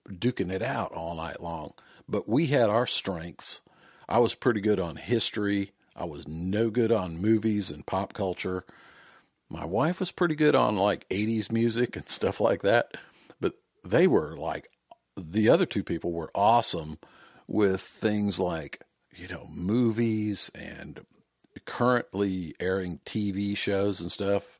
duking 0.10 0.52
it 0.52 0.62
out 0.62 0.92
all 0.92 1.16
night 1.16 1.42
long. 1.42 1.74
But 2.10 2.28
we 2.28 2.48
had 2.48 2.70
our 2.70 2.86
strengths. 2.86 3.62
I 4.10 4.20
was 4.20 4.36
pretty 4.36 4.62
good 4.62 4.80
on 4.80 4.98
history. 4.98 5.72
I 5.96 6.06
was 6.06 6.28
no 6.28 6.70
good 6.70 6.92
on 6.92 7.22
movies 7.22 7.72
and 7.72 7.86
pop 7.86 8.14
culture. 8.14 8.66
My 9.50 9.66
wife 9.66 10.00
was 10.00 10.12
pretty 10.12 10.36
good 10.36 10.56
on 10.56 10.76
like 10.76 11.08
80s 11.10 11.52
music 11.52 11.96
and 11.96 12.10
stuff 12.10 12.42
like 12.42 12.64
that, 12.64 12.96
but 13.40 13.54
they 13.84 14.08
were 14.08 14.36
like, 14.36 14.70
the 15.16 15.50
other 15.50 15.66
two 15.66 15.84
people 15.84 16.12
were 16.12 16.32
awesome 16.36 16.98
with 17.48 17.80
things 17.80 18.38
like, 18.38 18.82
you 19.16 19.28
know, 19.28 19.48
movies 19.52 20.52
and 20.54 21.06
currently 21.66 22.56
airing 22.60 23.00
TV 23.06 23.56
shows 23.56 24.02
and 24.02 24.12
stuff. 24.12 24.60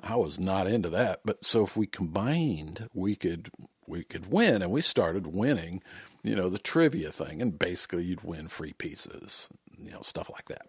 I 0.00 0.16
was 0.16 0.40
not 0.40 0.66
into 0.66 0.88
that, 0.90 1.20
but 1.24 1.44
so 1.44 1.62
if 1.64 1.76
we 1.76 1.86
combined, 1.86 2.88
we 2.94 3.16
could 3.16 3.50
we 3.86 4.04
could 4.04 4.30
win, 4.30 4.62
and 4.62 4.70
we 4.70 4.80
started 4.82 5.26
winning, 5.26 5.82
you 6.22 6.36
know, 6.36 6.48
the 6.48 6.58
trivia 6.58 7.10
thing, 7.10 7.42
and 7.42 7.58
basically 7.58 8.04
you'd 8.04 8.22
win 8.22 8.48
free 8.48 8.72
pizzas, 8.72 9.48
you 9.76 9.90
know, 9.90 10.00
stuff 10.02 10.30
like 10.30 10.46
that. 10.46 10.66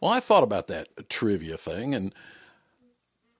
Well, 0.00 0.10
I 0.10 0.18
thought 0.18 0.42
about 0.42 0.66
that 0.68 1.10
trivia 1.10 1.58
thing, 1.58 1.94
and 1.94 2.14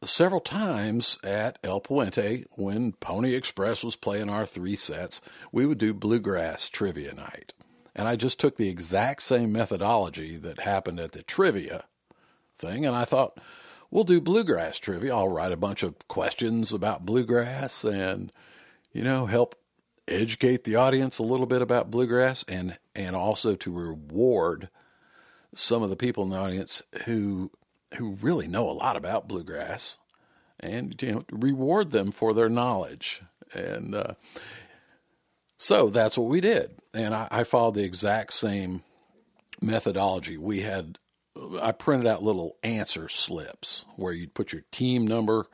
several 0.04 0.40
times 0.40 1.18
at 1.24 1.58
El 1.64 1.80
Puente 1.80 2.44
when 2.52 2.92
Pony 2.92 3.34
Express 3.34 3.82
was 3.82 3.96
playing 3.96 4.28
our 4.28 4.46
three 4.46 4.76
sets, 4.76 5.20
we 5.52 5.66
would 5.66 5.78
do 5.78 5.94
bluegrass 5.94 6.68
trivia 6.68 7.14
night. 7.14 7.54
And 8.00 8.08
I 8.08 8.16
just 8.16 8.40
took 8.40 8.56
the 8.56 8.70
exact 8.70 9.22
same 9.22 9.52
methodology 9.52 10.36
that 10.36 10.60
happened 10.60 10.98
at 10.98 11.12
the 11.12 11.22
trivia 11.22 11.84
thing, 12.56 12.86
and 12.86 12.96
I 12.96 13.04
thought, 13.04 13.38
we'll 13.90 14.04
do 14.04 14.22
bluegrass 14.22 14.78
trivia. 14.78 15.14
I'll 15.14 15.28
write 15.28 15.52
a 15.52 15.58
bunch 15.58 15.82
of 15.82 16.08
questions 16.08 16.72
about 16.72 17.04
bluegrass 17.04 17.84
and, 17.84 18.32
you 18.90 19.04
know, 19.04 19.26
help 19.26 19.54
educate 20.08 20.64
the 20.64 20.76
audience 20.76 21.18
a 21.18 21.22
little 21.22 21.44
bit 21.44 21.60
about 21.60 21.90
bluegrass 21.90 22.42
and 22.44 22.78
and 22.94 23.14
also 23.14 23.54
to 23.56 23.70
reward 23.70 24.70
some 25.54 25.82
of 25.82 25.90
the 25.90 25.94
people 25.94 26.24
in 26.24 26.30
the 26.30 26.38
audience 26.38 26.82
who 27.04 27.50
who 27.98 28.16
really 28.22 28.48
know 28.48 28.70
a 28.70 28.72
lot 28.72 28.96
about 28.96 29.28
bluegrass 29.28 29.98
and 30.58 31.00
you 31.02 31.12
know 31.12 31.24
reward 31.30 31.90
them 31.90 32.10
for 32.10 32.32
their 32.32 32.48
knowledge 32.48 33.20
and 33.52 33.94
uh, 33.94 34.14
so 35.60 35.88
that's 35.88 36.16
what 36.16 36.28
we 36.28 36.40
did 36.40 36.72
and 36.94 37.14
I, 37.14 37.28
I 37.30 37.44
followed 37.44 37.74
the 37.74 37.84
exact 37.84 38.32
same 38.32 38.82
methodology 39.60 40.36
we 40.36 40.60
had 40.60 40.98
i 41.60 41.72
printed 41.72 42.06
out 42.06 42.22
little 42.22 42.56
answer 42.62 43.08
slips 43.08 43.84
where 43.96 44.12
you'd 44.12 44.34
put 44.34 44.52
your 44.52 44.62
team 44.70 45.06
number 45.06 45.46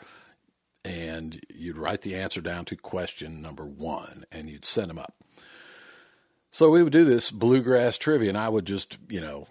and 0.85 1.41
you'd 1.53 1.79
write 1.79 2.03
the 2.03 2.15
answer 2.15 2.41
down 2.41 2.65
to 2.67 2.77
question 2.77 3.43
number 3.43 3.65
one 3.65 4.25
and 4.31 4.49
you'd 4.49 4.65
send 4.65 4.91
them 4.91 4.99
up 4.99 5.15
so 6.51 6.71
we 6.71 6.83
would 6.83 6.93
do 6.93 7.05
this 7.05 7.31
bluegrass 7.31 7.99
trivia 7.99 8.29
and 8.29 8.39
i 8.39 8.49
would 8.49 8.67
just 8.67 8.99
you 9.09 9.21
know 9.21 9.47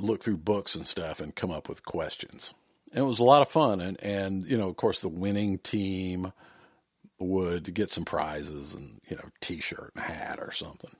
look 0.00 0.22
through 0.22 0.38
books 0.38 0.74
and 0.74 0.86
stuff 0.86 1.20
and 1.20 1.34
come 1.34 1.50
up 1.50 1.68
with 1.68 1.84
questions. 1.84 2.54
And 2.92 3.04
it 3.04 3.06
was 3.06 3.18
a 3.18 3.24
lot 3.24 3.42
of 3.42 3.48
fun. 3.48 3.80
And, 3.80 4.02
and, 4.02 4.46
you 4.46 4.56
know, 4.56 4.68
of 4.68 4.76
course, 4.76 5.00
the 5.00 5.08
winning 5.08 5.58
team 5.58 6.32
would 7.18 7.64
to 7.64 7.70
get 7.70 7.90
some 7.90 8.04
prizes 8.04 8.74
and, 8.74 9.00
you 9.08 9.16
know, 9.16 9.30
t 9.40 9.60
shirt 9.60 9.92
and 9.94 10.04
hat 10.04 10.38
or 10.40 10.52
something. 10.52 10.90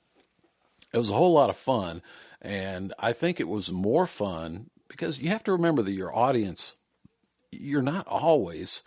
It 0.93 0.97
was 0.97 1.09
a 1.09 1.15
whole 1.15 1.33
lot 1.33 1.49
of 1.49 1.55
fun. 1.55 2.01
And 2.41 2.93
I 2.99 3.13
think 3.13 3.39
it 3.39 3.47
was 3.47 3.71
more 3.71 4.05
fun 4.05 4.69
because 4.87 5.19
you 5.19 5.29
have 5.29 5.43
to 5.43 5.51
remember 5.51 5.81
that 5.81 5.91
your 5.91 6.15
audience, 6.15 6.75
you're 7.51 7.81
not 7.81 8.07
always 8.07 8.83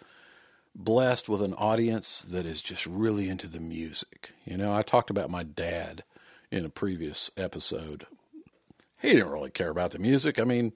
blessed 0.74 1.28
with 1.28 1.42
an 1.42 1.54
audience 1.54 2.22
that 2.22 2.46
is 2.46 2.62
just 2.62 2.86
really 2.86 3.28
into 3.28 3.46
the 3.46 3.60
music. 3.60 4.32
You 4.44 4.56
know, 4.56 4.74
I 4.74 4.82
talked 4.82 5.10
about 5.10 5.30
my 5.30 5.42
dad 5.42 6.02
in 6.50 6.64
a 6.64 6.70
previous 6.70 7.30
episode 7.36 8.06
he 9.02 9.08
didn't 9.08 9.30
really 9.30 9.50
care 9.50 9.68
about 9.68 9.90
the 9.90 9.98
music. 9.98 10.38
I 10.38 10.44
mean, 10.44 10.72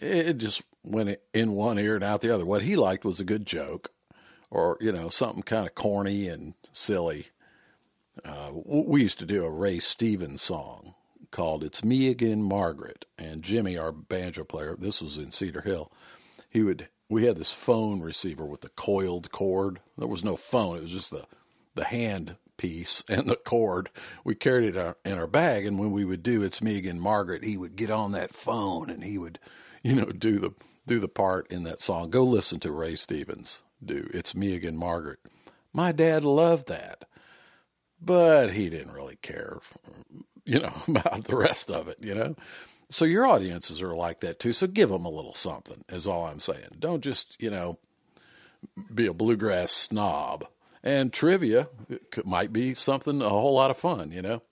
it 0.00 0.38
just 0.38 0.62
went 0.82 1.18
in 1.34 1.52
one 1.52 1.78
ear 1.78 1.94
and 1.94 2.02
out 2.02 2.22
the 2.22 2.34
other. 2.34 2.46
What 2.46 2.62
he 2.62 2.74
liked 2.74 3.04
was 3.04 3.20
a 3.20 3.24
good 3.24 3.46
joke 3.46 3.92
or, 4.54 4.78
you 4.80 4.92
know, 4.92 5.08
something 5.08 5.42
kind 5.42 5.66
of 5.66 5.74
corny 5.74 6.28
and 6.28 6.54
silly. 6.70 7.26
Uh, 8.24 8.52
we 8.54 9.02
used 9.02 9.18
to 9.18 9.26
do 9.26 9.44
a 9.44 9.50
Ray 9.50 9.80
Stevens 9.80 10.42
song 10.42 10.94
called 11.32 11.64
It's 11.64 11.84
Me 11.84 12.08
Again, 12.08 12.40
Margaret. 12.40 13.04
And 13.18 13.42
Jimmy, 13.42 13.76
our 13.76 13.90
banjo 13.90 14.44
player, 14.44 14.76
this 14.78 15.02
was 15.02 15.18
in 15.18 15.32
Cedar 15.32 15.62
Hill, 15.62 15.90
he 16.48 16.62
would, 16.62 16.88
we 17.10 17.24
had 17.24 17.36
this 17.36 17.52
phone 17.52 18.00
receiver 18.00 18.44
with 18.44 18.60
the 18.60 18.68
coiled 18.68 19.32
cord. 19.32 19.80
There 19.98 20.06
was 20.06 20.22
no 20.22 20.36
phone, 20.36 20.76
it 20.76 20.82
was 20.82 20.92
just 20.92 21.10
the, 21.10 21.26
the 21.74 21.84
hand 21.84 22.36
piece 22.56 23.02
and 23.08 23.28
the 23.28 23.36
cord. 23.36 23.90
We 24.22 24.36
carried 24.36 24.76
it 24.76 24.96
in 25.04 25.18
our 25.18 25.26
bag, 25.26 25.66
and 25.66 25.80
when 25.80 25.90
we 25.90 26.04
would 26.04 26.22
do 26.22 26.44
"It's 26.44 26.62
Me 26.62 26.78
Again, 26.78 27.00
Margaret," 27.00 27.42
he 27.42 27.56
would 27.56 27.74
get 27.74 27.90
on 27.90 28.12
that 28.12 28.32
phone 28.32 28.88
and 28.88 29.02
he 29.02 29.18
would, 29.18 29.40
you 29.82 29.96
know, 29.96 30.12
do 30.12 30.38
the 30.38 30.52
do 30.86 31.00
the 31.00 31.08
part 31.08 31.50
in 31.50 31.64
that 31.64 31.80
song. 31.80 32.10
Go 32.10 32.22
listen 32.22 32.60
to 32.60 32.70
Ray 32.70 32.94
Stevens 32.94 33.64
do 33.86 34.08
"It's 34.12 34.34
Me 34.34 34.54
Again, 34.54 34.76
Margaret." 34.76 35.20
My 35.72 35.92
dad 35.92 36.24
loved 36.24 36.68
that, 36.68 37.04
but 38.00 38.52
he 38.52 38.70
didn't 38.70 38.92
really 38.92 39.16
care, 39.16 39.58
you 40.44 40.60
know, 40.60 40.72
about 40.88 41.24
the 41.24 41.36
rest 41.36 41.70
of 41.70 41.88
it. 41.88 41.98
You 42.00 42.14
know. 42.14 42.36
So 42.90 43.04
your 43.04 43.26
audiences 43.26 43.82
are 43.82 43.94
like 43.94 44.20
that 44.20 44.38
too. 44.38 44.52
So 44.52 44.66
give 44.66 44.90
them 44.90 45.04
a 45.04 45.10
little 45.10 45.32
something, 45.32 45.84
is 45.88 46.06
all 46.06 46.26
I'm 46.26 46.38
saying. 46.38 46.76
Don't 46.78 47.02
just, 47.02 47.34
you 47.40 47.50
know, 47.50 47.78
be 48.94 49.06
a 49.06 49.14
bluegrass 49.14 49.72
snob 49.72 50.46
and 50.84 51.12
trivia 51.12 51.68
might 52.24 52.52
be 52.52 52.74
something 52.74 53.22
a 53.22 53.28
whole 53.28 53.54
lot 53.54 53.70
of 53.70 53.78
fun, 53.78 54.12
you 54.12 54.22
know. 54.22 54.42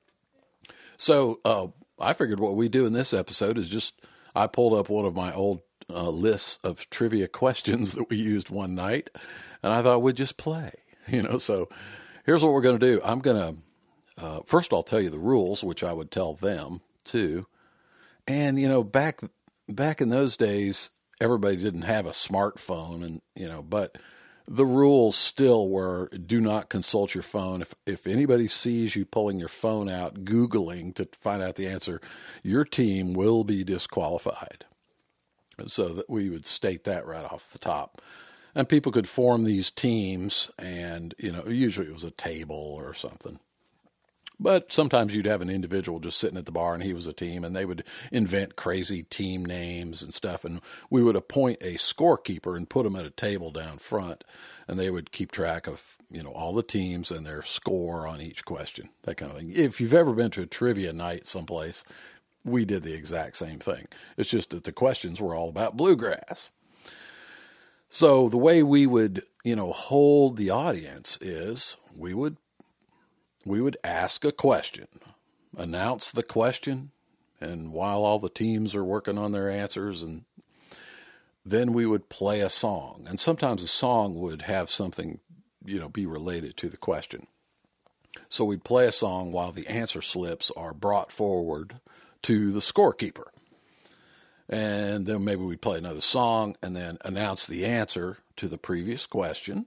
So 0.96 1.40
uh, 1.44 1.68
I 2.00 2.14
figured 2.14 2.40
what 2.40 2.56
we 2.56 2.68
do 2.68 2.86
in 2.86 2.94
this 2.94 3.12
episode 3.12 3.58
is 3.58 3.68
just 3.68 3.94
I 4.34 4.46
pulled 4.46 4.74
up 4.74 4.88
one 4.88 5.04
of 5.04 5.14
my 5.14 5.32
old 5.34 5.60
uh, 5.92 6.10
lists 6.10 6.58
of 6.64 6.88
trivia 6.90 7.28
questions 7.42 7.92
that 7.92 8.08
we 8.10 8.16
used 8.16 8.50
one 8.50 8.74
night, 8.74 9.10
and 9.62 9.72
I 9.72 9.82
thought 9.82 10.02
we'd 10.02 10.16
just 10.16 10.36
play, 10.36 10.72
you 11.08 11.22
know. 11.22 11.38
So 11.38 11.68
here's 12.24 12.42
what 12.42 12.52
we're 12.52 12.62
going 12.62 12.78
to 12.78 12.86
do. 12.86 13.00
I'm 13.04 13.20
going 13.20 13.36
to 13.36 13.62
uh, 14.18 14.40
first 14.44 14.72
I'll 14.72 14.82
tell 14.82 15.00
you 15.00 15.10
the 15.10 15.18
rules, 15.18 15.64
which 15.64 15.82
I 15.82 15.92
would 15.92 16.10
tell 16.10 16.34
them 16.34 16.80
too. 17.04 17.46
And 18.26 18.58
you 18.58 18.68
know, 18.68 18.84
back 18.84 19.20
back 19.68 20.00
in 20.00 20.08
those 20.08 20.36
days, 20.36 20.90
everybody 21.20 21.56
didn't 21.56 21.82
have 21.82 22.06
a 22.06 22.10
smartphone, 22.10 23.04
and 23.04 23.20
you 23.34 23.48
know, 23.48 23.62
but 23.62 23.98
the 24.46 24.66
rules 24.66 25.16
still 25.16 25.68
were 25.68 26.08
do 26.08 26.40
not 26.40 26.68
consult 26.68 27.14
your 27.14 27.22
phone. 27.22 27.62
If 27.62 27.74
if 27.86 28.06
anybody 28.06 28.48
sees 28.48 28.94
you 28.94 29.04
pulling 29.04 29.38
your 29.38 29.48
phone 29.48 29.88
out, 29.88 30.24
googling 30.24 30.94
to 30.96 31.08
find 31.20 31.42
out 31.42 31.56
the 31.56 31.68
answer, 31.68 32.00
your 32.42 32.64
team 32.64 33.14
will 33.14 33.44
be 33.44 33.64
disqualified. 33.64 34.66
So 35.70 35.88
that 35.94 36.10
we 36.10 36.28
would 36.30 36.46
state 36.46 36.84
that 36.84 37.06
right 37.06 37.24
off 37.24 37.50
the 37.52 37.58
top. 37.58 38.00
And 38.54 38.68
people 38.68 38.92
could 38.92 39.08
form 39.08 39.44
these 39.44 39.70
teams 39.70 40.50
and, 40.58 41.14
you 41.18 41.32
know, 41.32 41.46
usually 41.46 41.86
it 41.86 41.92
was 41.92 42.04
a 42.04 42.10
table 42.10 42.74
or 42.78 42.92
something. 42.92 43.38
But 44.38 44.72
sometimes 44.72 45.14
you'd 45.14 45.26
have 45.26 45.40
an 45.40 45.50
individual 45.50 46.00
just 46.00 46.18
sitting 46.18 46.36
at 46.36 46.46
the 46.46 46.52
bar 46.52 46.74
and 46.74 46.82
he 46.82 46.92
was 46.92 47.06
a 47.06 47.12
team 47.12 47.44
and 47.44 47.54
they 47.54 47.64
would 47.64 47.84
invent 48.10 48.56
crazy 48.56 49.04
team 49.04 49.44
names 49.44 50.02
and 50.02 50.12
stuff. 50.12 50.44
And 50.44 50.60
we 50.90 51.02
would 51.02 51.14
appoint 51.16 51.58
a 51.62 51.74
scorekeeper 51.74 52.56
and 52.56 52.68
put 52.68 52.82
them 52.82 52.96
at 52.96 53.06
a 53.06 53.10
table 53.10 53.52
down 53.52 53.78
front 53.78 54.24
and 54.66 54.78
they 54.78 54.90
would 54.90 55.12
keep 55.12 55.30
track 55.30 55.66
of, 55.66 55.96
you 56.10 56.22
know, 56.22 56.30
all 56.30 56.52
the 56.54 56.62
teams 56.62 57.10
and 57.10 57.24
their 57.24 57.42
score 57.42 58.06
on 58.06 58.20
each 58.20 58.44
question, 58.44 58.88
that 59.02 59.16
kind 59.16 59.30
of 59.30 59.38
thing. 59.38 59.52
If 59.54 59.80
you've 59.80 59.94
ever 59.94 60.12
been 60.12 60.30
to 60.32 60.42
a 60.42 60.46
trivia 60.46 60.92
night 60.92 61.26
someplace, 61.26 61.84
we 62.44 62.64
did 62.64 62.82
the 62.82 62.94
exact 62.94 63.36
same 63.36 63.58
thing. 63.58 63.86
It's 64.16 64.30
just 64.30 64.50
that 64.50 64.64
the 64.64 64.72
questions 64.72 65.20
were 65.20 65.34
all 65.34 65.48
about 65.48 65.76
bluegrass. 65.76 66.50
So 67.88 68.28
the 68.28 68.38
way 68.38 68.62
we 68.62 68.86
would, 68.86 69.22
you 69.44 69.54
know, 69.54 69.72
hold 69.72 70.36
the 70.36 70.50
audience 70.50 71.18
is 71.20 71.76
we 71.96 72.14
would 72.14 72.36
we 73.44 73.60
would 73.60 73.76
ask 73.82 74.24
a 74.24 74.32
question, 74.32 74.86
announce 75.56 76.12
the 76.12 76.22
question, 76.22 76.92
and 77.42 77.72
while 77.72 78.04
all 78.04 78.20
the 78.20 78.30
teams 78.30 78.74
are 78.74 78.84
working 78.84 79.18
on 79.18 79.32
their 79.32 79.50
answers 79.50 80.02
and 80.02 80.24
then 81.44 81.72
we 81.72 81.84
would 81.84 82.08
play 82.08 82.40
a 82.40 82.48
song 82.48 83.04
and 83.08 83.18
sometimes 83.18 83.62
a 83.62 83.68
song 83.68 84.14
would 84.14 84.42
have 84.42 84.70
something 84.70 85.18
you 85.64 85.78
know 85.78 85.88
be 85.88 86.06
related 86.06 86.56
to 86.56 86.68
the 86.68 86.76
question 86.76 87.26
so 88.28 88.44
we'd 88.44 88.64
play 88.64 88.86
a 88.86 88.92
song 88.92 89.32
while 89.32 89.50
the 89.50 89.66
answer 89.66 90.00
slips 90.00 90.50
are 90.56 90.72
brought 90.72 91.10
forward 91.10 91.80
to 92.22 92.52
the 92.52 92.60
scorekeeper 92.60 93.26
and 94.52 95.06
then 95.06 95.24
maybe 95.24 95.42
we'd 95.42 95.62
play 95.62 95.78
another 95.78 96.02
song 96.02 96.56
and 96.62 96.76
then 96.76 96.98
announce 97.04 97.46
the 97.46 97.64
answer 97.64 98.18
to 98.36 98.48
the 98.48 98.58
previous 98.58 99.06
question 99.06 99.66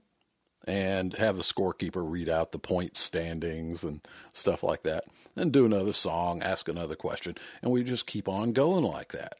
and 0.66 1.14
have 1.14 1.36
the 1.36 1.42
scorekeeper 1.42 2.08
read 2.08 2.28
out 2.28 2.52
the 2.52 2.58
point 2.58 2.96
standings 2.96 3.82
and 3.82 4.00
stuff 4.32 4.62
like 4.62 4.84
that. 4.84 5.04
Then 5.34 5.50
do 5.50 5.66
another 5.66 5.92
song, 5.92 6.40
ask 6.40 6.68
another 6.68 6.94
question, 6.94 7.36
and 7.62 7.72
we 7.72 7.82
just 7.82 8.06
keep 8.06 8.28
on 8.28 8.52
going 8.52 8.84
like 8.84 9.12
that. 9.12 9.38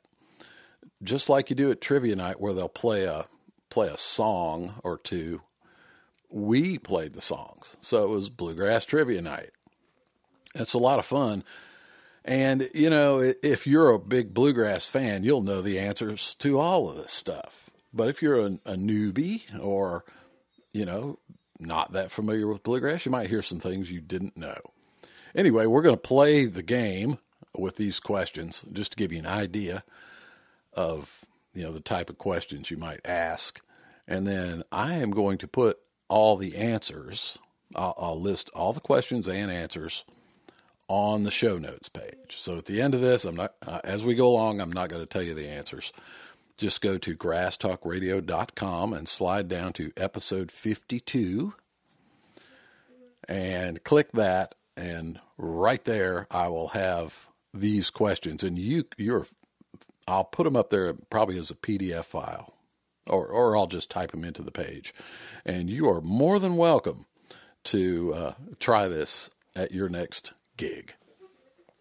Just 1.02 1.28
like 1.28 1.48
you 1.48 1.56
do 1.56 1.70
at 1.70 1.80
trivia 1.80 2.16
night 2.16 2.40
where 2.40 2.52
they'll 2.52 2.68
play 2.68 3.04
a 3.04 3.26
play 3.70 3.88
a 3.88 3.96
song 3.96 4.74
or 4.82 4.98
two. 4.98 5.42
We 6.28 6.78
played 6.78 7.12
the 7.12 7.20
songs. 7.20 7.76
So 7.80 8.04
it 8.04 8.08
was 8.08 8.30
bluegrass 8.30 8.84
trivia 8.84 9.22
night. 9.22 9.50
It's 10.54 10.74
a 10.74 10.78
lot 10.78 10.98
of 10.98 11.04
fun. 11.06 11.44
And, 12.26 12.68
you 12.74 12.90
know, 12.90 13.20
if 13.42 13.68
you're 13.68 13.90
a 13.90 14.00
big 14.00 14.34
bluegrass 14.34 14.88
fan, 14.88 15.22
you'll 15.22 15.42
know 15.42 15.62
the 15.62 15.78
answers 15.78 16.34
to 16.40 16.58
all 16.58 16.90
of 16.90 16.96
this 16.96 17.12
stuff. 17.12 17.70
But 17.94 18.08
if 18.08 18.20
you're 18.20 18.40
a, 18.40 18.58
a 18.66 18.74
newbie 18.74 19.42
or, 19.62 20.04
you 20.72 20.84
know, 20.84 21.20
not 21.60 21.92
that 21.92 22.10
familiar 22.10 22.48
with 22.48 22.64
bluegrass, 22.64 23.06
you 23.06 23.12
might 23.12 23.30
hear 23.30 23.42
some 23.42 23.60
things 23.60 23.92
you 23.92 24.00
didn't 24.00 24.36
know. 24.36 24.58
Anyway, 25.36 25.66
we're 25.66 25.82
going 25.82 25.94
to 25.94 26.00
play 26.00 26.46
the 26.46 26.64
game 26.64 27.18
with 27.56 27.76
these 27.76 28.00
questions 28.00 28.64
just 28.72 28.92
to 28.92 28.96
give 28.96 29.12
you 29.12 29.20
an 29.20 29.26
idea 29.26 29.84
of, 30.72 31.24
you 31.54 31.62
know, 31.62 31.72
the 31.72 31.80
type 31.80 32.10
of 32.10 32.18
questions 32.18 32.72
you 32.72 32.76
might 32.76 33.00
ask. 33.04 33.60
And 34.08 34.26
then 34.26 34.64
I 34.72 34.94
am 34.94 35.12
going 35.12 35.38
to 35.38 35.48
put 35.48 35.78
all 36.08 36.36
the 36.36 36.56
answers, 36.56 37.38
I'll, 37.76 37.94
I'll 37.96 38.20
list 38.20 38.50
all 38.52 38.72
the 38.72 38.80
questions 38.80 39.28
and 39.28 39.50
answers 39.50 40.04
on 40.88 41.22
the 41.22 41.30
show 41.30 41.58
notes 41.58 41.88
page. 41.88 42.36
So 42.36 42.58
at 42.58 42.66
the 42.66 42.80
end 42.80 42.94
of 42.94 43.00
this, 43.00 43.24
I'm 43.24 43.36
not, 43.36 43.54
uh, 43.66 43.80
as 43.84 44.04
we 44.04 44.14
go 44.14 44.28
along, 44.28 44.60
I'm 44.60 44.72
not 44.72 44.88
going 44.88 45.02
to 45.02 45.06
tell 45.06 45.22
you 45.22 45.34
the 45.34 45.48
answers. 45.48 45.92
Just 46.56 46.80
go 46.80 46.96
to 46.98 47.16
grasstalkradio.com 47.16 48.92
and 48.92 49.08
slide 49.08 49.48
down 49.48 49.72
to 49.74 49.92
episode 49.96 50.50
52 50.50 51.54
and 53.28 53.82
click 53.84 54.12
that. 54.12 54.54
And 54.76 55.20
right 55.36 55.84
there, 55.84 56.26
I 56.30 56.48
will 56.48 56.68
have 56.68 57.28
these 57.52 57.90
questions. 57.90 58.42
And 58.42 58.58
you, 58.58 58.84
you're, 58.96 59.26
I'll 60.06 60.24
put 60.24 60.44
them 60.44 60.56
up 60.56 60.70
there 60.70 60.94
probably 61.10 61.38
as 61.38 61.50
a 61.50 61.54
PDF 61.54 62.04
file 62.04 62.54
or, 63.08 63.26
or 63.26 63.56
I'll 63.56 63.66
just 63.66 63.90
type 63.90 64.10
them 64.10 64.24
into 64.24 64.42
the 64.42 64.50
page. 64.50 64.94
And 65.44 65.70
you 65.70 65.88
are 65.88 66.00
more 66.00 66.38
than 66.38 66.56
welcome 66.56 67.06
to 67.64 68.14
uh, 68.14 68.34
try 68.58 68.88
this 68.88 69.30
at 69.54 69.72
your 69.72 69.88
next 69.88 70.32
gig, 70.56 70.94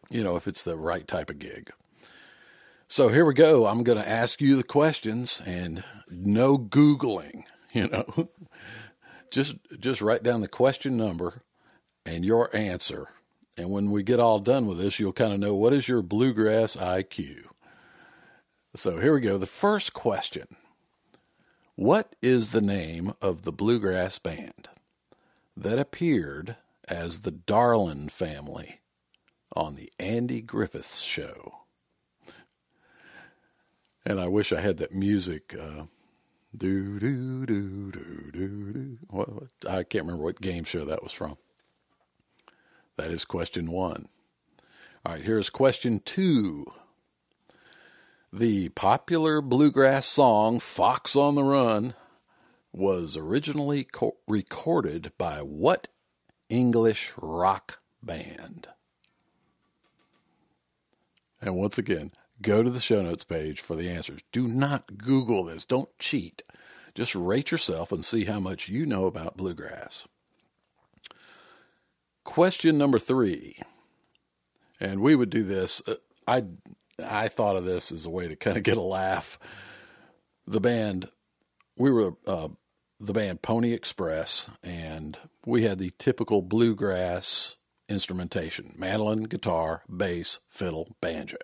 you 0.09 0.23
know, 0.23 0.35
if 0.35 0.47
it's 0.47 0.63
the 0.63 0.77
right 0.77 1.07
type 1.07 1.29
of 1.29 1.39
gig. 1.39 1.71
So 2.87 3.09
here 3.09 3.25
we 3.25 3.33
go. 3.33 3.65
I'm 3.65 3.83
going 3.83 3.97
to 3.97 4.07
ask 4.07 4.39
you 4.39 4.55
the 4.55 4.63
questions 4.63 5.41
and 5.45 5.83
no 6.09 6.57
Googling, 6.57 7.43
you 7.73 7.87
know. 7.87 8.29
just 9.31 9.55
just 9.79 10.01
write 10.01 10.23
down 10.23 10.41
the 10.41 10.47
question 10.47 10.95
number 10.95 11.41
and 12.05 12.23
your 12.23 12.55
answer. 12.55 13.09
And 13.57 13.71
when 13.71 13.91
we 13.91 14.03
get 14.03 14.19
all 14.19 14.39
done 14.39 14.67
with 14.67 14.77
this, 14.77 14.99
you'll 14.99 15.13
kind 15.13 15.33
of 15.33 15.39
know 15.39 15.55
what 15.55 15.73
is 15.73 15.87
your 15.87 16.01
bluegrass 16.01 16.75
IQ. 16.75 17.45
So 18.75 18.99
here 18.99 19.13
we 19.13 19.21
go. 19.21 19.37
The 19.37 19.45
first 19.45 19.93
question 19.93 20.55
What 21.75 22.15
is 22.21 22.49
the 22.49 22.61
name 22.61 23.13
of 23.21 23.43
the 23.43 23.53
bluegrass 23.53 24.19
band 24.19 24.69
that 25.57 25.79
appeared 25.79 26.57
as 26.87 27.21
the 27.21 27.31
Darlin 27.31 28.09
family 28.09 28.81
on 29.55 29.75
the 29.75 29.91
Andy 29.99 30.41
Griffiths 30.41 31.01
show? 31.01 31.59
And 34.05 34.19
I 34.19 34.27
wish 34.27 34.53
I 34.53 34.61
had 34.61 34.77
that 34.77 34.93
music. 34.93 35.55
Uh, 35.59 35.85
do 36.55 36.99
do 36.99 37.45
do 37.45 37.91
do 37.91 38.31
do 38.31 38.97
do. 39.09 39.49
I 39.67 39.83
can't 39.83 40.05
remember 40.05 40.23
what 40.23 40.39
game 40.41 40.63
show 40.63 40.85
that 40.85 41.03
was 41.03 41.11
from. 41.11 41.37
That 42.97 43.11
is 43.11 43.25
question 43.25 43.71
one. 43.71 44.07
All 45.05 45.13
right, 45.13 45.23
here's 45.23 45.49
question 45.49 45.99
two. 45.99 46.65
The 48.31 48.69
popular 48.69 49.41
bluegrass 49.41 50.05
song 50.05 50.59
Fox 50.59 51.15
on 51.15 51.35
the 51.35 51.43
Run 51.43 51.93
was 52.73 53.15
originally 53.15 53.83
co- 53.85 54.17
recorded 54.27 55.13
by 55.17 55.41
what 55.41 55.87
English 56.49 57.11
rock 57.17 57.79
band? 58.01 58.67
And 61.41 61.55
once 61.55 61.77
again, 61.77 62.11
go 62.41 62.63
to 62.63 62.69
the 62.69 62.79
show 62.79 63.01
notes 63.01 63.23
page 63.23 63.61
for 63.61 63.75
the 63.75 63.89
answers. 63.89 64.21
Do 64.31 64.47
not 64.47 64.97
Google 64.97 65.43
this. 65.43 65.65
Don't 65.65 65.89
cheat. 65.99 66.43
Just 66.95 67.13
rate 67.13 67.51
yourself 67.51 67.91
and 67.91 68.03
see 68.03 68.23
how 68.23 68.39
much 68.39 68.69
you 68.69 68.85
know 68.85 69.05
about 69.05 69.37
bluegrass. 69.37 70.07
Question 72.23 72.77
number 72.77 72.97
three, 72.97 73.59
and 74.79 75.01
we 75.01 75.15
would 75.15 75.29
do 75.29 75.43
this. 75.43 75.81
Uh, 75.87 75.95
I 76.27 76.45
I 77.03 77.27
thought 77.27 77.55
of 77.55 77.65
this 77.65 77.91
as 77.91 78.05
a 78.05 78.09
way 78.09 78.27
to 78.27 78.35
kind 78.35 78.57
of 78.57 78.63
get 78.63 78.77
a 78.77 78.81
laugh. 78.81 79.37
The 80.47 80.61
band, 80.61 81.09
we 81.77 81.91
were 81.91 82.13
uh, 82.25 82.47
the 82.99 83.13
band 83.13 83.41
Pony 83.41 83.73
Express, 83.73 84.49
and 84.63 85.17
we 85.45 85.63
had 85.63 85.77
the 85.77 85.91
typical 85.97 86.41
bluegrass 86.41 87.55
instrumentation: 87.89 88.73
mandolin, 88.77 89.23
guitar, 89.23 89.83
bass, 89.89 90.39
fiddle, 90.49 90.95
banjo. 91.01 91.37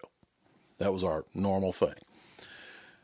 That 0.77 0.93
was 0.93 1.03
our 1.03 1.25
normal 1.33 1.73
thing. 1.73 1.95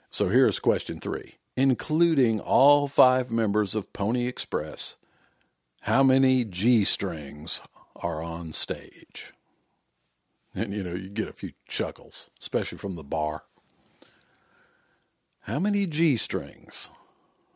So 0.10 0.30
here's 0.30 0.60
question 0.60 1.00
three. 1.00 1.36
Including 1.56 2.40
all 2.40 2.88
five 2.88 3.32
members 3.32 3.74
of 3.74 3.92
Pony 3.92 4.28
Express, 4.28 4.98
how 5.82 6.04
many 6.04 6.44
G 6.44 6.84
strings 6.84 7.62
are 7.96 8.22
on 8.22 8.54
stage? 8.54 9.34
And 10.54 10.74
you 10.74 10.84
know, 10.84 10.94
you 10.94 11.10
get 11.10 11.28
a 11.28 11.34
few 11.34 11.52
chuckles, 11.68 12.30
especially 12.40 12.78
from 12.78 12.96
the 12.96 13.04
bar. 13.04 13.44
How 15.42 15.60
many 15.60 15.88
G 15.88 16.18
strings 16.18 16.90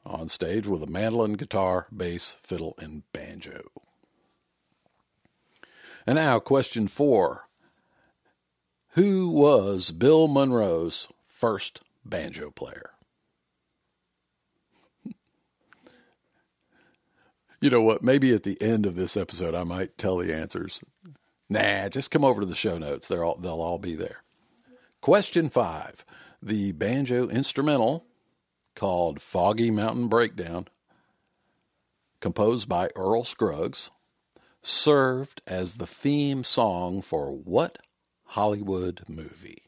on 0.06 0.30
stage 0.30 0.68
with 0.68 0.84
a 0.84 0.88
mandolin, 0.88 1.34
guitar, 1.34 1.88
bass, 1.96 2.36
fiddle, 2.42 2.76
and 2.78 3.04
banjo? 3.14 3.62
And 6.06 6.16
now, 6.16 6.40
question 6.40 6.88
four 6.88 7.48
who 8.96 9.30
was 9.30 9.92
Bill 9.92 10.28
Monroe's 10.28 11.08
first 11.26 11.82
banjo 12.04 12.52
player? 12.52 12.90
you 17.62 17.70
know 17.70 17.82
what? 17.82 18.04
Maybe 18.04 18.34
at 18.34 18.44
the 18.44 18.62
end 18.62 18.86
of 18.86 18.96
this 18.96 19.16
episode, 19.16 19.56
I 19.56 19.64
might 19.64 19.98
tell 19.98 20.18
the 20.18 20.36
answers. 20.36 20.82
Nah, 21.50 21.88
just 21.88 22.12
come 22.12 22.26
over 22.26 22.42
to 22.42 22.48
the 22.48 22.54
show 22.56 22.78
notes. 22.78 23.08
They're 23.08 23.24
all, 23.24 23.38
they'll 23.38 23.62
all 23.62 23.80
be 23.80 23.96
there. 23.96 24.24
Question 25.00 25.50
five 25.50 26.04
The 26.42 26.74
banjo 26.74 27.30
instrumental 27.30 28.06
called 28.76 29.22
Foggy 29.22 29.72
Mountain 29.72 30.08
Breakdown, 30.08 30.68
composed 32.20 32.70
by 32.70 32.90
Earl 32.96 33.24
Scruggs, 33.24 33.92
served 34.62 35.42
as 35.48 35.76
the 35.76 35.88
theme 35.88 36.44
song 36.44 37.02
for 37.02 37.32
what 37.32 37.80
Hollywood 38.26 39.02
movie. 39.08 39.64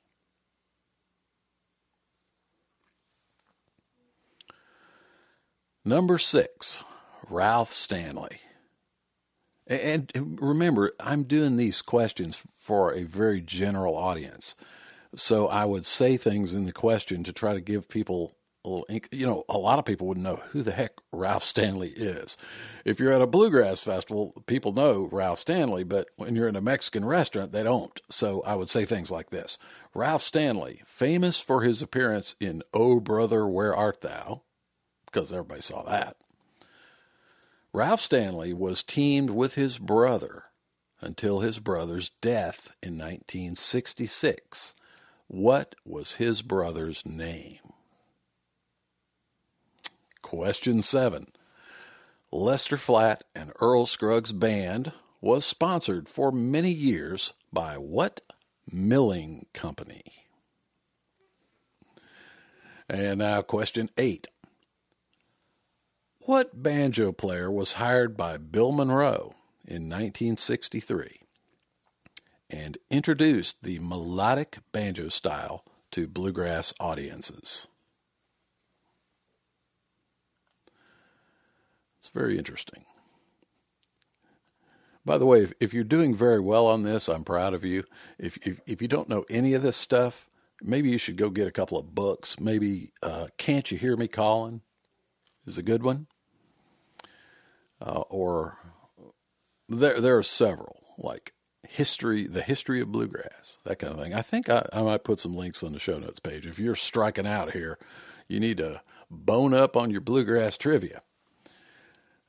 Number 5.86 6.18
six, 6.18 6.84
Ralph 7.30 7.74
Stanley. 7.74 8.40
And 9.68 10.38
remember, 10.40 10.94
I'm 11.00 11.24
doing 11.24 11.58
these 11.58 11.82
questions 11.82 12.42
for 12.54 12.94
a 12.94 13.04
very 13.04 13.42
general 13.42 13.98
audience. 13.98 14.56
So 15.16 15.48
I 15.48 15.66
would 15.66 15.86
say 15.86 16.18
things 16.18 16.54
in 16.54 16.66
the 16.66 16.72
question 16.72 17.24
to 17.24 17.34
try 17.34 17.54
to 17.54 17.62
give 17.62 17.90
people 17.90 18.36
little, 18.70 18.86
you 19.12 19.26
know, 19.26 19.44
a 19.50 19.58
lot 19.58 19.80
of 19.80 19.86
people 19.86 20.08
wouldn't 20.08 20.24
know 20.24 20.38
who 20.52 20.62
the 20.62 20.72
heck 20.72 20.94
Ralph 21.12 21.44
Stanley 21.44 21.90
is. 21.90 22.38
If 22.86 23.00
you're 23.00 23.12
at 23.12 23.22
a 23.22 23.28
bluegrass 23.28 23.84
festival, 23.84 24.44
people 24.46 24.74
know 24.74 25.10
Ralph 25.12 25.40
Stanley, 25.40 25.84
but 25.84 26.10
when 26.16 26.36
you're 26.36 26.48
in 26.48 26.56
a 26.56 26.62
Mexican 26.62 27.06
restaurant, 27.06 27.52
they 27.52 27.64
don't. 27.64 28.00
So 28.10 28.42
I 28.44 28.56
would 28.56 28.70
say 28.70 28.86
things 28.86 29.12
like 29.12 29.30
this 29.30 29.58
Ralph 29.94 30.24
Stanley, 30.24 30.82
famous 30.86 31.40
for 31.40 31.62
his 31.62 31.82
appearance 31.82 32.36
in 32.40 32.64
Oh 32.74 33.00
Brother, 33.00 33.48
Where 33.48 33.76
Art 33.76 34.02
Thou? 34.02 34.44
Because 35.06 35.32
everybody 35.34 35.62
saw 35.62 35.84
that. 35.84 36.18
Ralph 37.74 38.02
Stanley 38.02 38.54
was 38.54 38.84
teamed 38.84 39.32
with 39.32 39.56
his 39.56 39.80
brother 39.80 40.46
until 41.02 41.40
his 41.40 41.60
brother's 41.60 42.10
death 42.22 42.76
in 42.82 42.98
1966. 42.98 44.76
What 45.28 45.76
was 45.84 46.14
his 46.14 46.42
brother's 46.42 47.06
name? 47.06 47.73
Question 50.34 50.82
7. 50.82 51.28
Lester 52.32 52.76
Flatt 52.76 53.24
and 53.36 53.52
Earl 53.62 53.86
Scruggs 53.86 54.34
Band 54.34 54.92
was 55.22 55.46
sponsored 55.46 56.10
for 56.10 56.32
many 56.32 56.72
years 56.72 57.34
by 57.54 57.78
what 57.78 58.22
milling 58.68 59.46
company? 59.54 60.02
And 62.90 63.20
now, 63.20 63.44
question 63.44 63.92
8. 63.96 64.28
What 66.22 66.64
banjo 66.64 67.12
player 67.12 67.52
was 67.52 67.74
hired 67.74 68.18
by 68.18 68.38
Bill 68.38 68.72
Monroe 68.72 69.36
in 69.68 69.88
1963 69.88 71.22
and 72.50 72.80
introduced 72.90 73.62
the 73.62 73.78
melodic 73.78 74.58
banjo 74.72 75.10
style 75.10 75.64
to 75.92 76.08
bluegrass 76.08 76.74
audiences? 76.80 77.68
It's 82.04 82.10
very 82.10 82.38
interesting. 82.38 82.84
By 85.06 85.18
the 85.18 85.26
way, 85.26 85.42
if, 85.42 85.54
if 85.62 85.74
you're 85.74 85.86
doing 85.86 86.14
very 86.14 86.42
well 86.42 86.68
on 86.68 86.84
this, 86.84 87.08
I'm 87.08 87.24
proud 87.24 87.54
of 87.54 87.64
you. 87.64 87.86
If, 88.20 88.38
if, 88.46 88.60
if 88.68 88.82
you 88.82 88.90
don't 88.90 89.08
know 89.08 89.24
any 89.30 89.54
of 89.54 89.62
this 89.62 89.78
stuff, 89.78 90.30
maybe 90.62 90.90
you 90.90 90.98
should 90.98 91.16
go 91.16 91.30
get 91.30 91.48
a 91.48 91.52
couple 91.52 91.78
of 91.78 91.96
books. 91.96 92.42
Maybe 92.42 92.92
uh, 93.02 93.28
Can't 93.38 93.72
You 93.72 93.78
Hear 93.78 93.96
Me 93.96 94.10
Calling 94.10 94.60
is 95.48 95.58
a 95.58 95.64
good 95.64 95.82
one. 95.82 96.08
Uh, 97.82 98.04
or 98.10 98.58
there 99.70 100.02
there 100.02 100.18
are 100.18 100.24
several 100.24 100.84
like 100.98 101.32
history, 101.66 102.28
the 102.28 102.42
history 102.42 102.82
of 102.82 102.92
bluegrass, 102.92 103.60
that 103.64 103.80
kind 103.80 103.94
of 103.94 104.00
thing. 104.02 104.14
I 104.14 104.22
think 104.22 104.50
I, 104.50 104.68
I 104.74 104.82
might 104.82 105.06
put 105.06 105.20
some 105.20 105.38
links 105.38 105.64
on 105.64 105.72
the 105.72 105.80
show 105.80 106.00
notes 106.00 106.20
page. 106.20 106.46
If 106.46 106.60
you're 106.60 106.76
striking 106.76 107.28
out 107.28 107.54
here, 107.54 107.80
you 108.28 108.42
need 108.42 108.58
to 108.58 108.82
bone 109.10 109.54
up 109.54 109.78
on 109.78 109.90
your 109.90 110.02
bluegrass 110.02 110.58
trivia. 110.58 111.02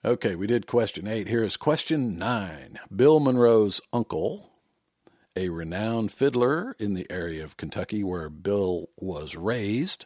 Okay, 0.07 0.35
we 0.35 0.47
did 0.47 0.67
question 0.67 1.07
eight. 1.07 1.29
Here 1.29 1.43
is 1.43 1.57
question 1.57 2.19
nine. 2.19 2.79
Bill 2.95 3.21
Monroe's 3.21 3.81
uncle, 3.91 4.51
a 5.35 5.49
renowned 5.49 6.13
fiddler 6.13 6.77
in 6.79 6.93
the 6.93 7.11
area 7.11 7.43
of 7.43 7.57
Kentucky 7.57 8.05
where 8.05 8.29
Bill 8.29 8.91
was 8.99 9.35
raised, 9.35 10.05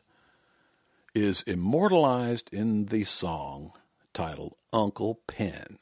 is 1.16 1.42
immortalized 1.42 2.48
in 2.52 2.86
the 2.86 3.02
song 3.02 3.72
titled 4.14 4.54
Uncle 4.72 5.16
Pen. 5.26 5.78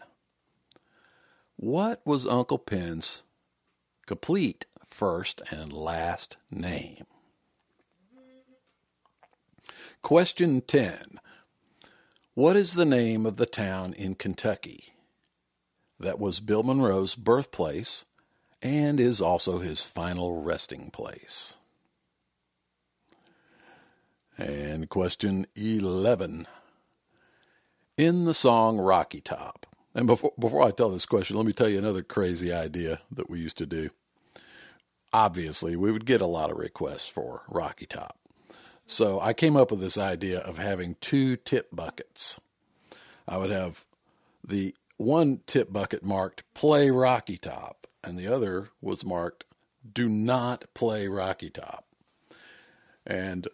What 1.57 2.00
was 2.07 2.26
Uncle 2.26 2.59
Pen's 2.59 3.22
complete 4.07 4.64
first 4.87 5.42
and 5.50 5.74
last 5.74 6.38
name? 6.50 7.05
Question 10.00 10.62
10. 10.62 11.20
What 12.37 12.55
is 12.55 12.75
the 12.75 12.85
name 12.85 13.25
of 13.25 13.38
the 13.38 13.46
town 13.46 13.94
in 13.94 14.14
Kentucky 14.14 14.92
that 15.99 16.18
was 16.18 16.38
Bill 16.38 16.62
Monroe's 16.62 17.14
birthplace 17.14 18.05
and 18.61 19.01
is 19.01 19.22
also 19.22 19.61
his 19.61 19.81
final 19.81 20.42
resting 20.42 20.90
place? 20.90 21.57
And 24.37 24.90
question 24.90 25.46
11. 25.57 26.46
In 27.96 28.27
the 28.27 28.35
song 28.35 28.77
Rocky 28.77 29.22
Top. 29.22 29.64
And 29.94 30.07
before, 30.07 30.35
before 30.38 30.62
I 30.62 30.72
tell 30.72 30.90
this 30.90 31.07
question, 31.07 31.38
let 31.38 31.46
me 31.46 31.55
tell 31.55 31.70
you 31.70 31.79
another 31.79 32.03
crazy 32.03 32.53
idea 32.53 33.01
that 33.12 33.31
we 33.31 33.40
used 33.40 33.57
to 33.57 33.66
do. 33.66 33.88
Obviously, 35.11 35.75
we 35.75 35.90
would 35.90 36.05
get 36.05 36.20
a 36.20 36.27
lot 36.27 36.51
of 36.51 36.59
requests 36.59 37.09
for 37.09 37.44
Rocky 37.49 37.87
Top. 37.87 38.18
So 38.87 39.20
I 39.20 39.33
came 39.33 39.57
up 39.57 39.70
with 39.70 39.81
this 39.81 39.99
idea 39.99 40.38
of 40.38 40.59
having 40.59 40.96
two 41.01 41.37
tip 41.37 41.68
buckets. 41.72 42.40
I 43.27 43.37
would 43.37 43.51
have 43.51 43.85
the 44.46 44.75
one 44.96 45.40
tip 45.46 45.72
bucket 45.72 46.05
marked 46.05 46.44
play 46.55 46.90
Rocky 46.90 47.37
Top, 47.37 47.88
and 48.05 48.16
the 48.16 48.29
other 48.29 48.70
was 48.81 49.05
marked 49.05 49.44
do 49.92 50.09
not 50.09 50.64
play 50.72 51.09
Rocky 51.09 51.51
Top. 51.51 51.87
And 53.05 53.49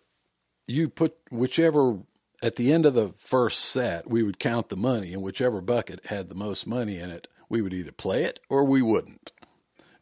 you 0.66 0.88
put 0.88 1.16
whichever, 1.30 1.98
at 2.42 2.56
the 2.56 2.72
end 2.72 2.86
of 2.86 2.94
the 2.94 3.10
first 3.10 3.60
set, 3.60 4.08
we 4.08 4.22
would 4.22 4.38
count 4.38 4.68
the 4.68 4.76
money, 4.76 5.12
and 5.14 5.22
whichever 5.22 5.60
bucket 5.60 6.06
had 6.06 6.28
the 6.28 6.34
most 6.34 6.66
money 6.66 6.98
in 6.98 7.10
it, 7.10 7.28
we 7.48 7.60
would 7.60 7.74
either 7.74 7.92
play 7.92 8.24
it 8.24 8.40
or 8.48 8.64
we 8.64 8.82
wouldn't 8.82 9.31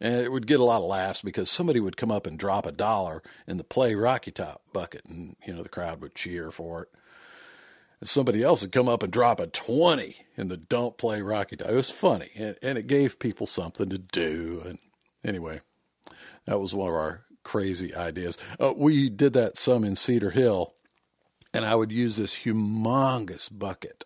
and 0.00 0.14
it 0.14 0.32
would 0.32 0.46
get 0.46 0.60
a 0.60 0.64
lot 0.64 0.80
of 0.80 0.88
laughs 0.88 1.20
because 1.20 1.50
somebody 1.50 1.78
would 1.78 1.96
come 1.96 2.10
up 2.10 2.26
and 2.26 2.38
drop 2.38 2.64
a 2.64 2.72
dollar 2.72 3.22
in 3.46 3.58
the 3.58 3.64
play 3.64 3.94
Rocky 3.94 4.30
Top 4.30 4.62
bucket, 4.72 5.04
and 5.04 5.36
you 5.46 5.54
know 5.54 5.62
the 5.62 5.68
crowd 5.68 6.00
would 6.00 6.14
cheer 6.14 6.50
for 6.50 6.82
it. 6.82 6.88
And 8.00 8.08
somebody 8.08 8.42
else 8.42 8.62
would 8.62 8.72
come 8.72 8.88
up 8.88 9.02
and 9.02 9.12
drop 9.12 9.40
a 9.40 9.46
twenty 9.46 10.16
in 10.36 10.48
the 10.48 10.56
don't 10.56 10.96
play 10.96 11.20
Rocky 11.20 11.56
Top. 11.56 11.68
It 11.68 11.74
was 11.74 11.90
funny, 11.90 12.30
and, 12.34 12.56
and 12.62 12.78
it 12.78 12.86
gave 12.86 13.18
people 13.18 13.46
something 13.46 13.90
to 13.90 13.98
do. 13.98 14.62
And 14.64 14.78
anyway, 15.22 15.60
that 16.46 16.60
was 16.60 16.74
one 16.74 16.88
of 16.88 16.94
our 16.94 17.24
crazy 17.42 17.94
ideas. 17.94 18.38
Uh, 18.58 18.72
we 18.76 19.10
did 19.10 19.34
that 19.34 19.58
some 19.58 19.84
in 19.84 19.96
Cedar 19.96 20.30
Hill, 20.30 20.74
and 21.52 21.64
I 21.64 21.74
would 21.74 21.92
use 21.92 22.16
this 22.16 22.36
humongous 22.36 23.50
bucket 23.50 24.04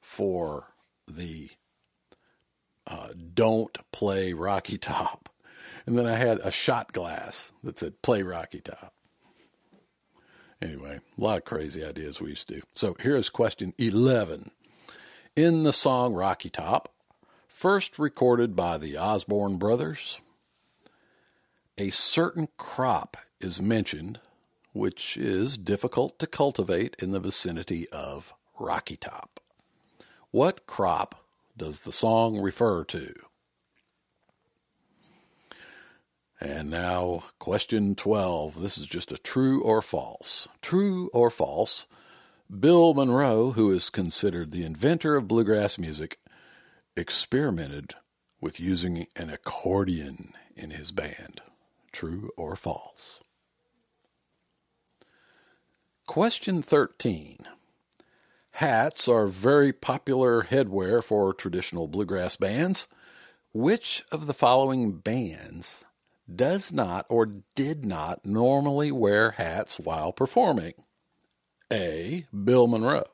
for 0.00 0.72
the 1.06 1.50
uh, 2.90 3.08
don't 3.34 3.78
play 3.92 4.32
Rocky 4.32 4.76
Top. 4.76 5.30
And 5.86 5.96
then 5.96 6.06
I 6.06 6.16
had 6.16 6.38
a 6.40 6.50
shot 6.50 6.92
glass 6.92 7.52
that 7.64 7.78
said 7.78 8.02
play 8.02 8.22
Rocky 8.22 8.60
Top. 8.60 8.92
Anyway, 10.60 11.00
a 11.16 11.20
lot 11.20 11.38
of 11.38 11.44
crazy 11.44 11.82
ideas 11.82 12.20
we 12.20 12.30
used 12.30 12.48
to 12.48 12.56
do. 12.56 12.62
So 12.74 12.94
here's 13.00 13.30
question 13.30 13.72
11. 13.78 14.50
In 15.36 15.62
the 15.62 15.72
song 15.72 16.12
Rocky 16.12 16.50
Top, 16.50 16.92
first 17.48 17.98
recorded 17.98 18.54
by 18.54 18.76
the 18.76 18.98
Osborne 18.98 19.56
brothers, 19.56 20.20
a 21.78 21.88
certain 21.90 22.48
crop 22.58 23.16
is 23.40 23.62
mentioned 23.62 24.20
which 24.72 25.16
is 25.16 25.58
difficult 25.58 26.18
to 26.18 26.26
cultivate 26.26 26.96
in 26.98 27.10
the 27.10 27.20
vicinity 27.20 27.88
of 27.90 28.34
Rocky 28.58 28.96
Top. 28.96 29.40
What 30.30 30.66
crop 30.66 31.24
does 31.60 31.80
the 31.80 31.92
song 31.92 32.40
refer 32.40 32.84
to? 32.84 33.12
And 36.40 36.70
now, 36.70 37.24
question 37.38 37.94
12. 37.94 38.62
This 38.62 38.78
is 38.78 38.86
just 38.86 39.12
a 39.12 39.18
true 39.18 39.62
or 39.62 39.82
false. 39.82 40.48
True 40.62 41.10
or 41.12 41.28
false? 41.28 41.86
Bill 42.58 42.94
Monroe, 42.94 43.50
who 43.50 43.70
is 43.70 43.90
considered 43.90 44.52
the 44.52 44.64
inventor 44.64 45.16
of 45.16 45.28
bluegrass 45.28 45.78
music, 45.78 46.18
experimented 46.96 47.92
with 48.40 48.58
using 48.58 49.06
an 49.14 49.28
accordion 49.28 50.32
in 50.56 50.70
his 50.70 50.92
band. 50.92 51.42
True 51.92 52.30
or 52.38 52.56
false? 52.56 53.22
Question 56.06 56.62
13. 56.62 57.46
Hats 58.60 59.08
are 59.08 59.26
very 59.26 59.72
popular 59.72 60.42
headwear 60.42 61.02
for 61.02 61.32
traditional 61.32 61.88
bluegrass 61.88 62.36
bands. 62.36 62.88
Which 63.54 64.04
of 64.12 64.26
the 64.26 64.34
following 64.34 64.98
bands 64.98 65.86
does 66.30 66.70
not 66.70 67.06
or 67.08 67.36
did 67.54 67.86
not 67.86 68.26
normally 68.26 68.92
wear 68.92 69.30
hats 69.30 69.78
while 69.78 70.12
performing? 70.12 70.74
A. 71.72 72.26
Bill 72.34 72.66
Monroe. 72.66 73.06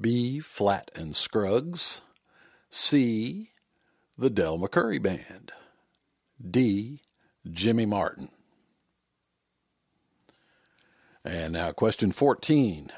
B. 0.00 0.40
Flatt 0.40 0.90
and 0.94 1.14
Scruggs. 1.14 2.00
C. 2.70 3.50
The 4.16 4.30
Del 4.30 4.58
McCoury 4.58 5.02
Band. 5.02 5.52
D. 6.42 7.02
Jimmy 7.50 7.84
Martin. 7.84 8.30
And 11.22 11.52
now, 11.52 11.72
question 11.72 12.12
14. 12.12 12.92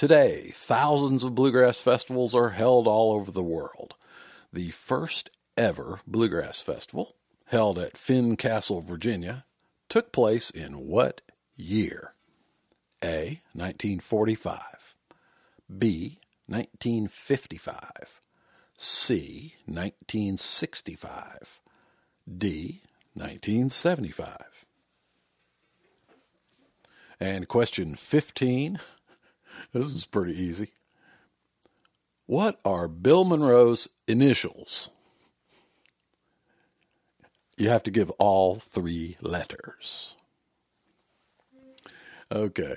Today, 0.00 0.50
thousands 0.54 1.24
of 1.24 1.34
bluegrass 1.34 1.78
festivals 1.78 2.34
are 2.34 2.48
held 2.48 2.86
all 2.86 3.12
over 3.12 3.30
the 3.30 3.42
world. 3.42 3.96
The 4.50 4.70
first 4.70 5.28
ever 5.58 6.00
bluegrass 6.06 6.58
festival, 6.58 7.16
held 7.44 7.78
at 7.78 7.98
Fincastle, 7.98 8.80
Virginia, 8.80 9.44
took 9.90 10.10
place 10.10 10.48
in 10.48 10.86
what 10.86 11.20
year? 11.54 12.14
A. 13.04 13.42
1945. 13.52 14.94
B. 15.78 16.18
1955. 16.46 18.22
C. 18.78 19.54
1965. 19.66 21.60
D. 22.38 22.80
1975. 23.12 24.64
And 27.20 27.46
question 27.46 27.96
15 27.96 28.80
this 29.72 29.88
is 29.88 30.06
pretty 30.06 30.40
easy. 30.40 30.72
What 32.26 32.60
are 32.64 32.86
Bill 32.86 33.24
Monroe's 33.24 33.88
initials? 34.06 34.90
You 37.56 37.68
have 37.68 37.82
to 37.82 37.90
give 37.90 38.10
all 38.12 38.56
three 38.56 39.16
letters. 39.20 40.14
Okay. 42.32 42.76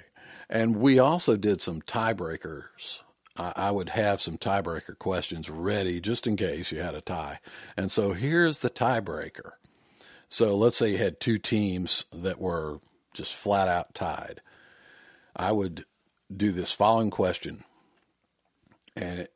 And 0.50 0.78
we 0.78 1.00
also 1.00 1.38
did 1.38 1.62
some 1.62 1.82
tiebreakers. 1.82 3.02
I 3.36 3.72
would 3.72 3.90
have 3.90 4.22
some 4.22 4.38
tiebreaker 4.38 4.98
questions 4.98 5.50
ready 5.50 6.00
just 6.00 6.28
in 6.28 6.36
case 6.36 6.72
you 6.72 6.82
had 6.82 6.94
a 6.94 7.02
tie. 7.02 7.40
And 7.76 7.92
so 7.92 8.14
here's 8.14 8.60
the 8.60 8.70
tiebreaker. 8.70 9.54
So 10.28 10.56
let's 10.56 10.78
say 10.78 10.92
you 10.92 10.98
had 11.00 11.20
two 11.20 11.40
teams 11.40 12.06
that 12.14 12.40
were 12.40 12.80
just 13.14 13.36
flat 13.36 13.68
out 13.68 13.96
tied. 13.96 14.42
I 15.36 15.52
would 15.52 15.86
do 16.36 16.52
this 16.52 16.72
following 16.72 17.10
question, 17.10 17.64
and 18.96 19.22
it, 19.22 19.34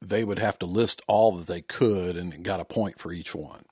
they 0.00 0.24
would 0.24 0.38
have 0.38 0.58
to 0.60 0.66
list 0.66 1.02
all 1.06 1.32
that 1.36 1.46
they 1.46 1.60
could 1.60 2.16
and 2.16 2.42
got 2.42 2.60
a 2.60 2.64
point 2.64 2.98
for 2.98 3.12
each 3.12 3.34
one. 3.34 3.64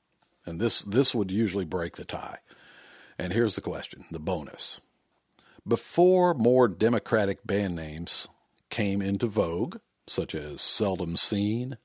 And 0.45 0.61
this 0.61 0.81
this 0.83 1.15
would 1.15 1.31
usually 1.31 1.65
break 1.65 1.97
the 1.97 2.05
tie. 2.05 2.39
And 3.19 3.33
here's 3.33 3.55
the 3.55 3.61
question, 3.61 4.05
the 4.11 4.21
bonus. 4.21 4.81
Before 5.67 6.35
more 6.35 6.69
democratic 6.69 7.47
band 7.47 7.75
names 7.77 8.29
came 8.71 9.03
into 9.03 9.27
vogue, 9.27 9.79
such 10.07 10.35
as 10.35 10.63
Seldom 10.63 11.17
Seen, 11.17 11.77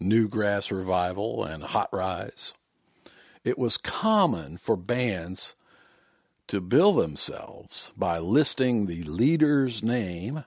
Newgrass 0.00 0.70
Revival, 0.70 1.44
and 1.44 1.62
Hot 1.62 1.88
Rize, 1.92 2.54
it 3.44 3.58
was 3.58 3.76
common 3.76 4.56
for 4.56 4.76
bands 4.76 5.56
to 6.48 6.60
bill 6.60 6.92
themselves 6.92 7.92
by 7.96 8.18
listing 8.18 8.86
the 8.86 9.02
leader's 9.04 9.82
name 9.82 10.44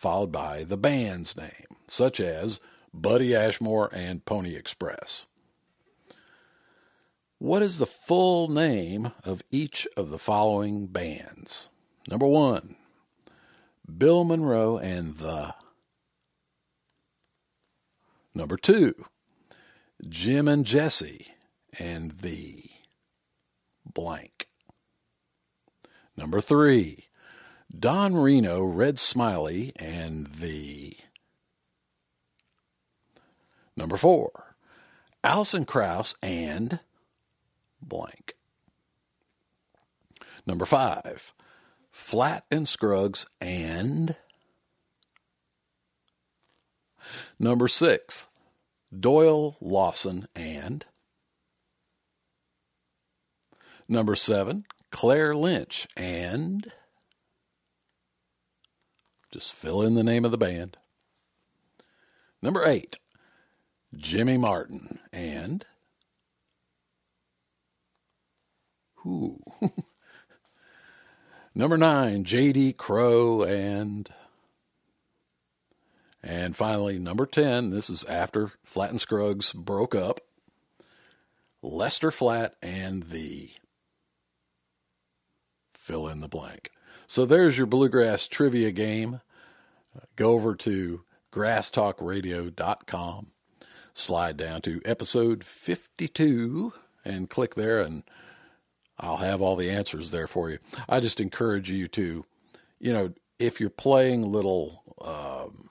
followed 0.00 0.32
by 0.32 0.64
the 0.64 0.78
band's 0.78 1.36
name, 1.36 1.76
such 1.86 2.20
as 2.20 2.58
Buddy 2.94 3.36
Ashmore 3.36 3.90
and 3.92 4.24
Pony 4.24 4.54
Express. 4.54 5.26
What 7.36 7.62
is 7.62 7.76
the 7.76 7.86
full 7.86 8.48
name 8.48 9.12
of 9.24 9.42
each 9.50 9.86
of 9.98 10.08
the 10.08 10.18
following 10.18 10.86
bands? 10.86 11.68
Number 12.08 12.26
one, 12.26 12.76
Bill 13.98 14.24
Monroe 14.24 14.78
and 14.78 15.18
the. 15.18 15.54
Number 18.34 18.56
two, 18.56 18.94
Jim 20.08 20.48
and 20.48 20.64
Jesse 20.64 21.26
and 21.78 22.12
the 22.18 22.70
blank. 23.84 24.49
Number 26.20 26.42
three, 26.42 27.06
Don 27.76 28.14
Reno, 28.14 28.62
Red 28.62 28.98
Smiley, 28.98 29.72
and 29.76 30.26
the. 30.26 30.98
Number 33.74 33.96
four, 33.96 34.54
Alison 35.24 35.64
Krauss 35.64 36.14
and 36.22 36.80
blank. 37.80 38.34
Number 40.46 40.66
five, 40.66 41.32
Flatt 41.90 42.44
and 42.50 42.68
Scruggs 42.68 43.24
and. 43.40 44.14
Number 47.38 47.66
six, 47.66 48.26
Doyle 48.94 49.56
Lawson 49.58 50.26
and. 50.36 50.84
Number 53.88 54.14
seven, 54.14 54.66
Claire 54.90 55.34
Lynch 55.34 55.86
and. 55.96 56.72
Just 59.30 59.54
fill 59.54 59.82
in 59.82 59.94
the 59.94 60.02
name 60.02 60.24
of 60.24 60.30
the 60.30 60.38
band. 60.38 60.76
Number 62.42 62.66
eight, 62.66 62.98
Jimmy 63.96 64.36
Martin 64.36 64.98
and. 65.12 65.64
Who? 68.96 69.38
Number 71.54 71.76
nine, 71.76 72.24
J.D. 72.24 72.74
Crowe 72.74 73.42
and. 73.42 74.08
And 76.22 76.54
finally, 76.54 76.98
number 76.98 77.24
10, 77.24 77.70
this 77.70 77.88
is 77.88 78.04
after 78.04 78.52
Flatt 78.62 78.90
and 78.90 79.00
Scruggs 79.00 79.52
broke 79.54 79.94
up. 79.94 80.20
Lester 81.62 82.10
Flatt 82.10 82.54
and 82.62 83.04
the. 83.04 83.50
Fill 85.90 86.06
in 86.06 86.20
the 86.20 86.28
blank. 86.28 86.70
So 87.08 87.26
there's 87.26 87.58
your 87.58 87.66
bluegrass 87.66 88.28
trivia 88.28 88.70
game. 88.70 89.22
Go 90.14 90.34
over 90.34 90.54
to 90.54 91.02
grasstalkradio.com, 91.32 93.26
slide 93.92 94.36
down 94.36 94.60
to 94.60 94.80
episode 94.84 95.42
52, 95.42 96.72
and 97.04 97.28
click 97.28 97.56
there, 97.56 97.80
and 97.80 98.04
I'll 99.00 99.16
have 99.16 99.42
all 99.42 99.56
the 99.56 99.68
answers 99.68 100.12
there 100.12 100.28
for 100.28 100.48
you. 100.50 100.58
I 100.88 101.00
just 101.00 101.20
encourage 101.20 101.68
you 101.68 101.88
to, 101.88 102.24
you 102.78 102.92
know, 102.92 103.12
if 103.40 103.58
you're 103.58 103.68
playing 103.68 104.30
little 104.30 104.84
um, 105.00 105.70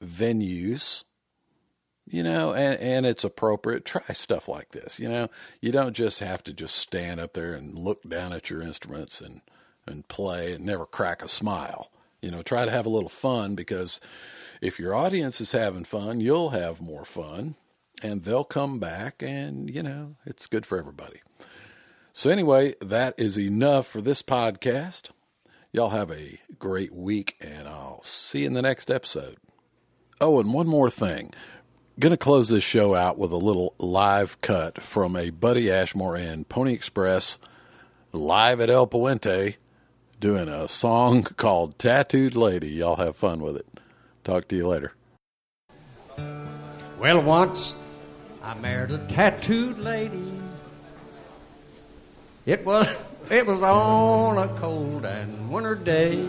venues, 0.00 1.02
you 2.12 2.22
know, 2.22 2.52
and, 2.52 2.78
and 2.78 3.06
it's 3.06 3.24
appropriate, 3.24 3.86
try 3.86 4.02
stuff 4.12 4.46
like 4.46 4.72
this. 4.72 5.00
You 5.00 5.08
know, 5.08 5.28
you 5.62 5.72
don't 5.72 5.96
just 5.96 6.20
have 6.20 6.44
to 6.44 6.52
just 6.52 6.76
stand 6.76 7.18
up 7.18 7.32
there 7.32 7.54
and 7.54 7.74
look 7.74 8.06
down 8.06 8.34
at 8.34 8.50
your 8.50 8.60
instruments 8.60 9.22
and, 9.22 9.40
and 9.86 10.06
play 10.08 10.52
and 10.52 10.66
never 10.66 10.84
crack 10.84 11.24
a 11.24 11.28
smile. 11.28 11.90
You 12.20 12.30
know, 12.30 12.42
try 12.42 12.66
to 12.66 12.70
have 12.70 12.84
a 12.84 12.90
little 12.90 13.08
fun 13.08 13.54
because 13.54 13.98
if 14.60 14.78
your 14.78 14.94
audience 14.94 15.40
is 15.40 15.52
having 15.52 15.84
fun, 15.84 16.20
you'll 16.20 16.50
have 16.50 16.82
more 16.82 17.06
fun 17.06 17.54
and 18.02 18.24
they'll 18.24 18.44
come 18.44 18.78
back 18.78 19.22
and, 19.22 19.74
you 19.74 19.82
know, 19.82 20.16
it's 20.26 20.46
good 20.46 20.66
for 20.66 20.78
everybody. 20.78 21.22
So, 22.12 22.28
anyway, 22.28 22.74
that 22.82 23.14
is 23.16 23.38
enough 23.38 23.86
for 23.86 24.02
this 24.02 24.22
podcast. 24.22 25.08
Y'all 25.72 25.88
have 25.88 26.10
a 26.10 26.38
great 26.58 26.92
week, 26.92 27.36
and 27.40 27.66
I'll 27.66 28.02
see 28.02 28.40
you 28.40 28.48
in 28.48 28.52
the 28.52 28.60
next 28.60 28.90
episode. 28.90 29.38
Oh, 30.20 30.38
and 30.38 30.52
one 30.52 30.66
more 30.66 30.90
thing. 30.90 31.32
Going 31.98 32.12
to 32.12 32.16
close 32.16 32.48
this 32.48 32.64
show 32.64 32.94
out 32.94 33.18
with 33.18 33.32
a 33.32 33.36
little 33.36 33.74
live 33.78 34.40
cut 34.40 34.82
from 34.82 35.14
a 35.14 35.28
Buddy 35.28 35.70
Ashmore 35.70 36.16
and 36.16 36.48
Pony 36.48 36.72
Express 36.72 37.38
live 38.12 38.60
at 38.60 38.70
El 38.70 38.86
Puente 38.86 39.56
doing 40.18 40.48
a 40.48 40.68
song 40.68 41.22
called 41.22 41.78
Tattooed 41.78 42.34
Lady. 42.34 42.70
Y'all 42.70 42.96
have 42.96 43.14
fun 43.14 43.42
with 43.42 43.56
it. 43.56 43.66
Talk 44.24 44.48
to 44.48 44.56
you 44.56 44.66
later. 44.66 44.94
Well, 46.98 47.20
once 47.20 47.76
I 48.42 48.54
married 48.54 48.90
a 48.90 48.98
tattooed 49.08 49.76
lady. 49.76 50.32
It 52.46 52.64
was 52.64 52.88
it 53.30 53.46
was 53.46 53.62
on 53.62 54.38
a 54.38 54.48
cold 54.58 55.04
and 55.04 55.50
winter 55.50 55.74
day, 55.74 56.26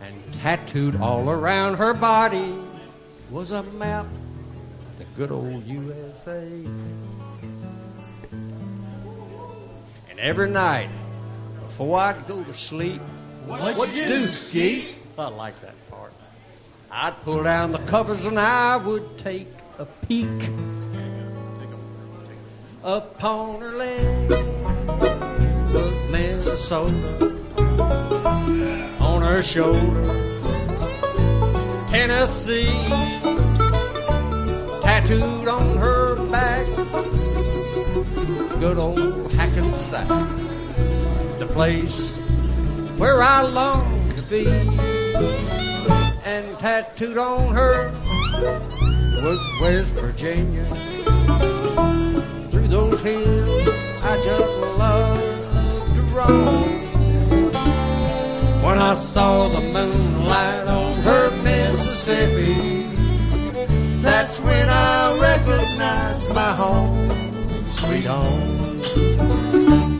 and 0.00 0.34
tattooed 0.34 1.00
all 1.00 1.28
around 1.28 1.78
her 1.78 1.94
body 1.94 2.54
was 3.30 3.50
a 3.50 3.62
map 3.62 4.06
of 4.06 4.98
the 4.98 5.04
good 5.16 5.30
old 5.30 5.64
USA. 5.66 6.48
And 10.10 10.18
every 10.18 10.48
night 10.50 10.88
before 11.60 12.00
I'd 12.00 12.26
go 12.26 12.42
to 12.42 12.52
sleep, 12.54 13.00
what'd, 13.46 13.94
you 13.94 14.06
do, 14.06 14.26
Skeet? 14.26 14.96
I 15.18 15.28
like 15.28 15.60
that 15.60 15.74
part. 15.90 16.12
I'd 16.90 17.20
pull 17.22 17.42
down 17.42 17.72
the 17.72 17.78
covers 17.80 18.24
and 18.24 18.38
I 18.38 18.78
would 18.78 19.18
take 19.18 19.48
a 19.78 19.84
peek 19.84 20.50
upon 22.82 23.60
her 23.60 23.72
leg 23.72 24.32
of 24.32 26.10
Minnesota 26.10 27.36
on 29.00 29.20
her 29.22 29.42
shoulder 29.42 30.27
Tennessee. 32.08 32.64
Tattooed 34.80 35.46
on 35.46 35.76
her 35.76 36.16
back. 36.30 36.64
Good 38.58 38.78
old 38.78 39.30
Hackensack 39.32 40.08
the 41.38 41.46
place 41.52 42.16
where 42.96 43.20
I 43.22 43.42
long 43.42 44.08
to 44.16 44.22
be. 44.22 44.46
And 46.24 46.58
tattooed 46.58 47.18
on 47.18 47.54
her 47.54 47.92
was 49.22 49.40
West 49.60 49.94
Virginia. 49.96 50.64
Through 52.48 52.68
those 52.68 53.02
hills 53.02 53.68
I 54.02 54.18
just 54.22 54.48
loved 54.78 55.94
to 55.94 56.02
roam. 56.16 56.80
When 58.62 58.78
I 58.78 58.94
saw 58.94 59.48
the 59.48 59.60
moonlight 59.60 60.68
on 60.68 60.87
Mississippi, 61.98 62.86
that's 64.02 64.38
when 64.38 64.68
I 64.68 65.18
recognized 65.18 66.28
my 66.32 66.52
home, 66.54 67.68
sweet 67.68 68.04
home. 68.04 69.97